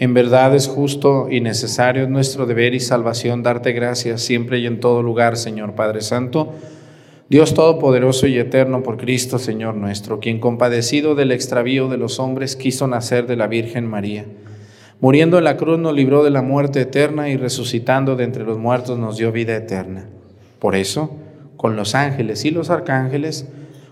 En 0.00 0.12
verdad 0.12 0.56
es 0.56 0.66
justo 0.66 1.28
y 1.30 1.40
necesario, 1.40 2.02
es 2.02 2.08
nuestro 2.08 2.46
deber 2.46 2.74
y 2.74 2.80
salvación 2.80 3.44
darte 3.44 3.70
gracias 3.70 4.22
siempre 4.22 4.58
y 4.58 4.66
en 4.66 4.80
todo 4.80 5.04
lugar, 5.04 5.36
Señor 5.36 5.76
Padre 5.76 6.00
Santo 6.00 6.52
Dios 7.28 7.54
Todopoderoso 7.54 8.26
y 8.26 8.36
Eterno 8.36 8.82
por 8.82 8.96
Cristo, 8.96 9.38
Señor 9.38 9.76
nuestro, 9.76 10.18
quien 10.18 10.40
compadecido 10.40 11.14
del 11.14 11.30
extravío 11.30 11.86
de 11.86 11.96
los 11.96 12.18
hombres 12.18 12.56
quiso 12.56 12.88
nacer 12.88 13.28
de 13.28 13.36
la 13.36 13.46
Virgen 13.46 13.86
María. 13.86 14.24
Muriendo 15.00 15.38
en 15.38 15.44
la 15.44 15.56
cruz 15.56 15.78
nos 15.78 15.94
libró 15.94 16.24
de 16.24 16.30
la 16.30 16.42
muerte 16.42 16.80
eterna 16.80 17.28
y 17.28 17.36
resucitando 17.36 18.16
de 18.16 18.24
entre 18.24 18.42
los 18.42 18.58
muertos 18.58 18.98
nos 18.98 19.16
dio 19.16 19.30
vida 19.30 19.54
eterna. 19.54 20.08
Por 20.58 20.74
eso, 20.74 21.19
con 21.60 21.76
los 21.76 21.94
ángeles 21.94 22.46
y 22.46 22.50
los 22.50 22.70
arcángeles, 22.70 23.46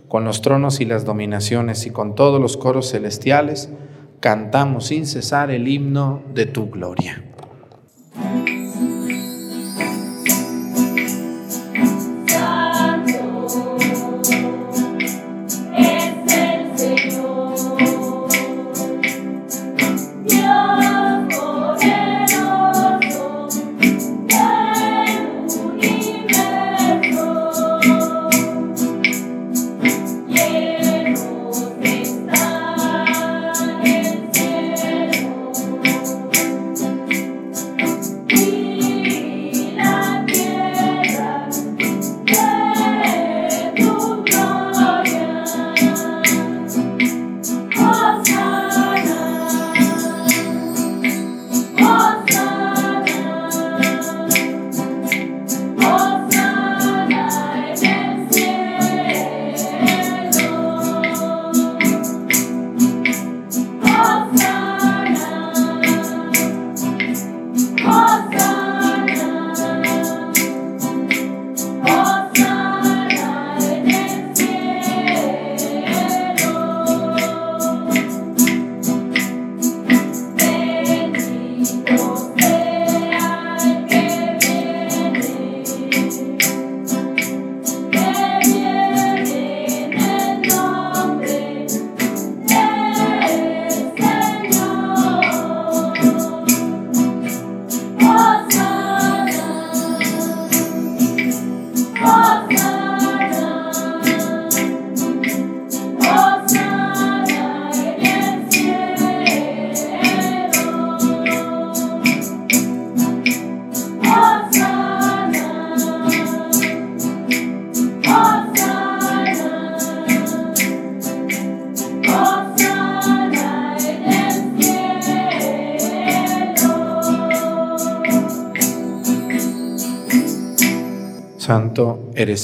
con 0.09 0.25
los 0.25 0.41
tronos 0.41 0.81
y 0.81 0.87
las 0.87 1.05
dominaciones 1.05 1.85
y 1.85 1.91
con 1.91 2.15
todos 2.15 2.41
los 2.41 2.57
coros 2.57 2.91
celestiales, 2.91 3.69
cantamos 4.21 4.87
sin 4.87 5.05
cesar 5.05 5.51
el 5.51 5.69
himno 5.69 6.23
de 6.33 6.47
tu 6.47 6.71
gloria. 6.71 7.28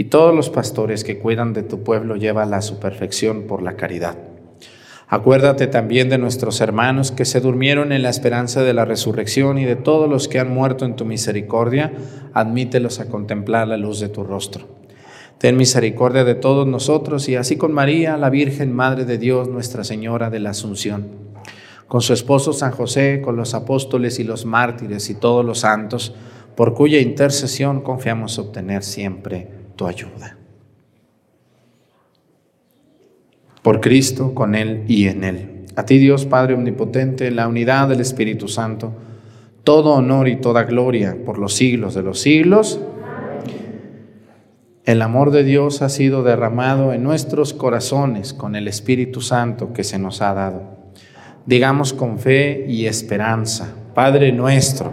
y 0.00 0.04
todos 0.04 0.34
los 0.34 0.48
pastores 0.48 1.04
que 1.04 1.18
cuidan 1.18 1.52
de 1.52 1.62
tu 1.62 1.82
pueblo, 1.82 2.16
llévala 2.16 2.56
a 2.56 2.62
su 2.62 2.78
perfección 2.78 3.42
por 3.42 3.60
la 3.60 3.76
caridad. 3.76 4.16
Acuérdate 5.08 5.66
también 5.66 6.08
de 6.08 6.16
nuestros 6.16 6.62
hermanos 6.62 7.12
que 7.12 7.26
se 7.26 7.42
durmieron 7.42 7.92
en 7.92 8.00
la 8.00 8.08
esperanza 8.08 8.62
de 8.62 8.72
la 8.72 8.86
resurrección 8.86 9.58
y 9.58 9.66
de 9.66 9.76
todos 9.76 10.08
los 10.08 10.26
que 10.26 10.38
han 10.38 10.54
muerto 10.54 10.86
en 10.86 10.96
tu 10.96 11.04
misericordia, 11.04 11.92
admítelos 12.32 12.98
a 12.98 13.10
contemplar 13.10 13.68
la 13.68 13.76
luz 13.76 14.00
de 14.00 14.08
tu 14.08 14.24
rostro. 14.24 14.68
Ten 15.36 15.58
misericordia 15.58 16.24
de 16.24 16.34
todos 16.34 16.66
nosotros 16.66 17.28
y 17.28 17.36
así 17.36 17.56
con 17.56 17.74
María, 17.74 18.16
la 18.16 18.30
Virgen 18.30 18.72
Madre 18.72 19.04
de 19.04 19.18
Dios, 19.18 19.48
Nuestra 19.48 19.84
Señora 19.84 20.30
de 20.30 20.40
la 20.40 20.50
Asunción, 20.50 21.08
con 21.88 22.00
su 22.00 22.14
esposo 22.14 22.54
San 22.54 22.70
José, 22.70 23.20
con 23.22 23.36
los 23.36 23.52
apóstoles 23.52 24.18
y 24.18 24.24
los 24.24 24.46
mártires 24.46 25.10
y 25.10 25.14
todos 25.14 25.44
los 25.44 25.58
santos, 25.58 26.14
por 26.56 26.72
cuya 26.72 27.00
intercesión 27.00 27.82
confiamos 27.82 28.38
obtener 28.38 28.82
siempre 28.82 29.59
ayuda. 29.86 30.36
por 33.62 33.80
Cristo, 33.80 34.34
con 34.34 34.54
Él 34.54 34.84
y 34.88 35.06
en 35.08 35.24
Él. 35.24 35.66
A 35.76 35.84
ti 35.84 35.98
Dios 35.98 36.26
Padre 36.26 36.54
Omnipotente, 36.54 37.28
en 37.28 37.36
la 37.36 37.48
unidad 37.48 37.88
del 37.88 38.00
Espíritu 38.00 38.48
Santo, 38.48 38.92
todo 39.64 39.92
honor 39.92 40.28
y 40.28 40.36
toda 40.36 40.64
gloria 40.64 41.16
por 41.24 41.38
los 41.38 41.54
siglos 41.54 41.94
de 41.94 42.02
los 42.02 42.20
siglos. 42.20 42.80
El 44.84 45.02
amor 45.02 45.30
de 45.30 45.44
Dios 45.44 45.82
ha 45.82 45.88
sido 45.88 46.22
derramado 46.22 46.92
en 46.92 47.02
nuestros 47.02 47.52
corazones 47.52 48.32
con 48.32 48.56
el 48.56 48.66
Espíritu 48.66 49.20
Santo 49.20 49.72
que 49.72 49.84
se 49.84 49.98
nos 49.98 50.22
ha 50.22 50.34
dado. 50.34 50.62
Digamos 51.46 51.92
con 51.92 52.18
fe 52.18 52.64
y 52.68 52.86
esperanza, 52.86 53.74
Padre 53.94 54.32
nuestro 54.32 54.92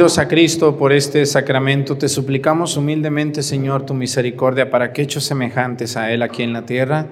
Unidos 0.00 0.16
a 0.16 0.28
Cristo 0.28 0.78
por 0.78 0.94
este 0.94 1.26
sacramento, 1.26 1.98
te 1.98 2.08
suplicamos 2.08 2.78
humildemente, 2.78 3.42
Señor, 3.42 3.84
tu 3.84 3.92
misericordia 3.92 4.70
para 4.70 4.94
que 4.94 5.02
hechos 5.02 5.24
semejantes 5.24 5.94
a 5.98 6.10
Él 6.10 6.22
aquí 6.22 6.42
en 6.42 6.54
la 6.54 6.64
tierra, 6.64 7.08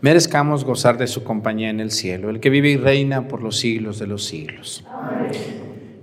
merezcamos 0.00 0.64
gozar 0.64 0.98
de 0.98 1.06
su 1.06 1.22
compañía 1.22 1.70
en 1.70 1.78
el 1.78 1.92
cielo, 1.92 2.30
el 2.30 2.40
que 2.40 2.50
vive 2.50 2.70
y 2.70 2.76
reina 2.76 3.28
por 3.28 3.44
los 3.44 3.60
siglos 3.60 4.00
de 4.00 4.08
los 4.08 4.24
siglos. 4.24 4.84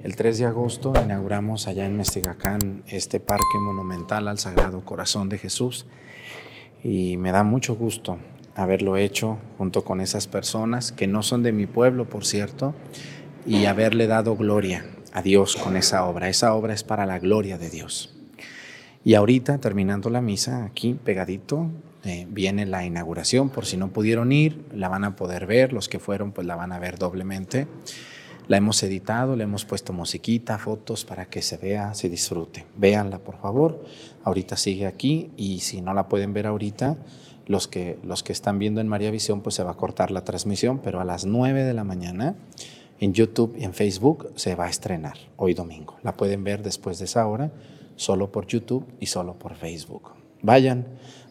El 0.02 0.16
3 0.16 0.38
de 0.38 0.46
agosto 0.46 0.94
inauguramos 1.04 1.68
allá 1.68 1.86
en 1.86 1.98
Mestigacán 1.98 2.84
este 2.88 3.20
parque 3.20 3.60
monumental 3.60 4.30
al 4.30 4.40
Sagrado 4.40 4.86
Corazón 4.86 5.28
de 5.28 5.40
Jesús 5.40 5.88
y 6.82 7.18
me 7.18 7.34
da 7.34 7.44
mucho 7.44 7.76
gusto 7.76 8.18
haberlo 8.56 8.96
hecho 8.96 9.40
junto 9.58 9.84
con 9.84 10.00
esas 10.00 10.28
personas 10.28 10.94
que 10.94 11.06
no 11.06 11.22
son 11.22 11.44
de 11.44 11.52
mi 11.52 11.66
pueblo, 11.66 12.06
por 12.06 12.26
cierto, 12.26 12.76
y 13.46 13.66
haberle 13.66 14.08
dado 14.08 14.38
gloria 14.38 14.86
a 15.14 15.22
Dios 15.22 15.56
con 15.56 15.76
esa 15.76 16.06
obra. 16.06 16.30
Esa 16.30 16.54
obra 16.54 16.74
es 16.74 16.84
para 16.84 17.06
la 17.06 17.20
gloria 17.20 17.58
de 17.58 17.70
Dios. 17.70 18.16
Y 19.04 19.14
ahorita, 19.14 19.60
terminando 19.60 20.10
la 20.10 20.22
misa, 20.22 20.66
aquí 20.66 20.94
pegadito, 20.94 21.68
eh, 22.04 22.28
viene 22.30 22.66
la 22.66 22.86
inauguración. 22.86 23.50
Por 23.50 23.66
si 23.66 23.78
no 23.78 23.90
pudieron 23.90 24.32
ir, 24.32 24.66
la 24.74 24.90
van 24.90 25.04
a 25.04 25.16
poder 25.16 25.46
ver. 25.46 25.74
Los 25.74 25.90
que 25.90 26.00
fueron, 26.00 26.32
pues 26.32 26.46
la 26.46 26.56
van 26.56 26.72
a 26.72 26.80
ver 26.80 26.98
doblemente. 26.98 27.68
La 28.48 28.58
hemos 28.58 28.82
editado, 28.82 29.36
le 29.36 29.44
hemos 29.44 29.64
puesto 29.64 29.94
musiquita, 29.94 30.58
fotos 30.58 31.06
para 31.06 31.26
que 31.26 31.42
se 31.42 31.58
vea, 31.58 31.94
se 31.94 32.10
disfrute. 32.10 32.66
Véanla, 32.78 33.20
por 33.20 33.38
favor. 33.38 33.86
Ahorita 34.24 34.58
sigue 34.58 34.88
aquí 34.88 35.30
y 35.38 35.60
si 35.60 35.82
no 35.82 35.94
la 35.94 36.10
pueden 36.10 36.34
ver 36.34 36.48
ahorita, 36.48 36.98
los 37.46 37.68
que, 37.68 38.00
los 38.04 38.24
que 38.24 38.34
están 38.34 38.60
viendo 38.60 38.82
en 38.82 38.88
María 38.88 39.12
Visión, 39.12 39.42
pues 39.42 39.56
se 39.56 39.64
va 39.64 39.72
a 39.72 39.76
cortar 39.76 40.12
la 40.12 40.24
transmisión, 40.24 40.80
pero 40.80 41.00
a 41.00 41.06
las 41.06 41.26
9 41.26 41.64
de 41.64 41.74
la 41.74 41.84
mañana 41.84 42.36
en 43.00 43.14
YouTube 43.14 43.56
y 43.58 43.64
en 43.64 43.74
Facebook 43.74 44.32
se 44.36 44.56
va 44.56 44.66
a 44.66 44.70
estrenar 44.70 45.18
hoy 45.38 45.54
domingo. 45.54 45.98
La 46.04 46.16
pueden 46.16 46.44
ver 46.44 46.64
después 46.64 47.00
de 47.00 47.06
esa 47.06 47.26
hora, 47.28 47.52
solo 47.96 48.32
por 48.32 48.48
YouTube 48.48 48.86
y 49.00 49.08
solo 49.08 49.34
por 49.34 49.56
Facebook. 49.56 50.12
Vayan 50.42 50.86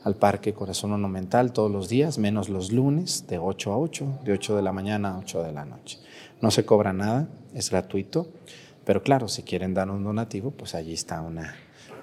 al 0.05 0.17
Parque 0.17 0.53
Corazón 0.53 0.91
Monumental 0.91 1.53
todos 1.53 1.71
los 1.71 1.89
días, 1.89 2.19
menos 2.19 2.49
los 2.49 2.73
lunes, 2.73 3.27
de 3.27 3.39
8 3.39 3.73
a 3.73 3.79
8, 3.79 4.21
de 4.25 4.33
8 4.33 4.57
de 4.57 4.63
la 4.63 4.73
mañana 4.73 5.15
a 5.15 5.19
8 5.19 5.43
de 5.43 5.53
la 5.53 5.65
noche. 5.65 5.99
No 6.41 6.51
se 6.51 6.65
cobra 6.65 6.93
nada, 6.93 7.29
es 7.55 7.71
gratuito, 7.71 8.29
pero 8.85 9.03
claro, 9.03 9.29
si 9.29 9.43
quieren 9.43 9.75
dar 9.75 9.91
un 9.91 10.05
donativo, 10.05 10.51
pues 10.51 10.75
allí 10.75 10.93
está 10.93 11.21
una, 11.21 11.55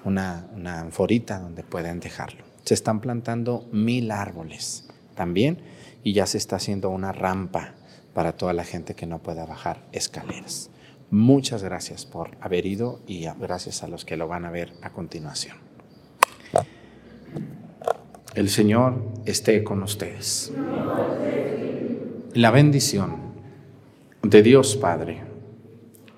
una, 0.04 0.48
una 0.54 0.80
anforita 0.80 1.38
donde 1.38 1.62
pueden 1.62 2.00
dejarlo 2.00 2.44
se 2.66 2.74
están 2.74 3.00
plantando 3.00 3.64
mil 3.70 4.10
árboles 4.10 4.88
también 5.14 5.58
y 6.02 6.12
ya 6.12 6.26
se 6.26 6.36
está 6.36 6.56
haciendo 6.56 6.90
una 6.90 7.12
rampa 7.12 7.74
para 8.16 8.32
toda 8.32 8.54
la 8.54 8.64
gente 8.64 8.94
que 8.94 9.04
no 9.04 9.18
pueda 9.18 9.44
bajar 9.44 9.82
escaleras. 9.92 10.70
Muchas 11.10 11.62
gracias 11.62 12.06
por 12.06 12.30
haber 12.40 12.64
ido 12.64 12.98
y 13.06 13.26
gracias 13.38 13.82
a 13.82 13.88
los 13.88 14.06
que 14.06 14.16
lo 14.16 14.26
van 14.26 14.46
a 14.46 14.50
ver 14.50 14.72
a 14.80 14.88
continuación. 14.88 15.58
El 18.34 18.48
Señor 18.48 19.02
esté 19.26 19.62
con 19.62 19.82
ustedes. 19.82 20.50
La 22.32 22.50
bendición 22.50 23.34
de 24.22 24.42
Dios 24.42 24.76
Padre, 24.76 25.22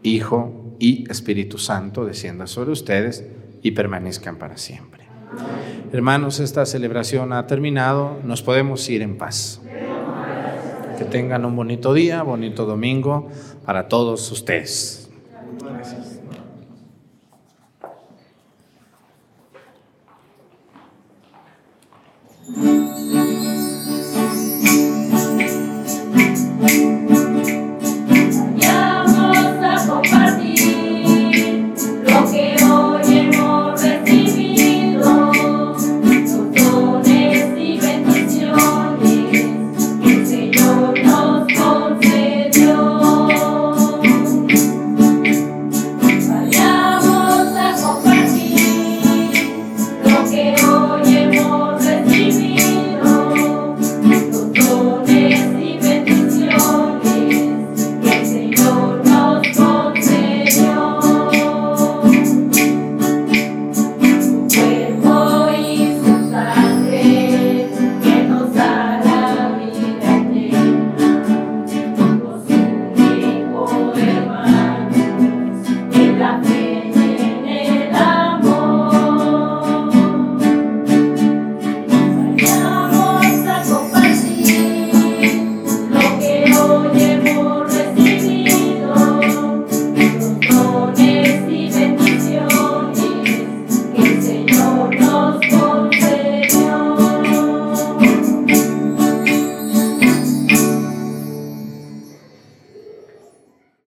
Hijo 0.05 0.76
y 0.78 1.11
Espíritu 1.11 1.59
Santo 1.59 2.05
descienda 2.05 2.46
sobre 2.46 2.70
ustedes 2.70 3.24
y 3.61 3.72
permanezcan 3.72 4.36
para 4.36 4.57
siempre. 4.57 5.03
Hermanos, 5.92 6.38
esta 6.38 6.64
celebración 6.64 7.32
ha 7.32 7.49
terminado, 7.49 8.20
nos 8.22 8.40
podemos 8.42 8.88
ir 8.88 9.03
en 9.03 9.18
paz. 9.18 9.61
Que 10.99 11.05
tengan 11.05 11.44
un 11.44 11.55
bonito 11.55 11.94
día, 11.94 12.24
bonito 12.24 12.66
domingo 12.66 13.28
para 13.64 13.86
todos 13.86 14.32
ustedes. 14.32 14.97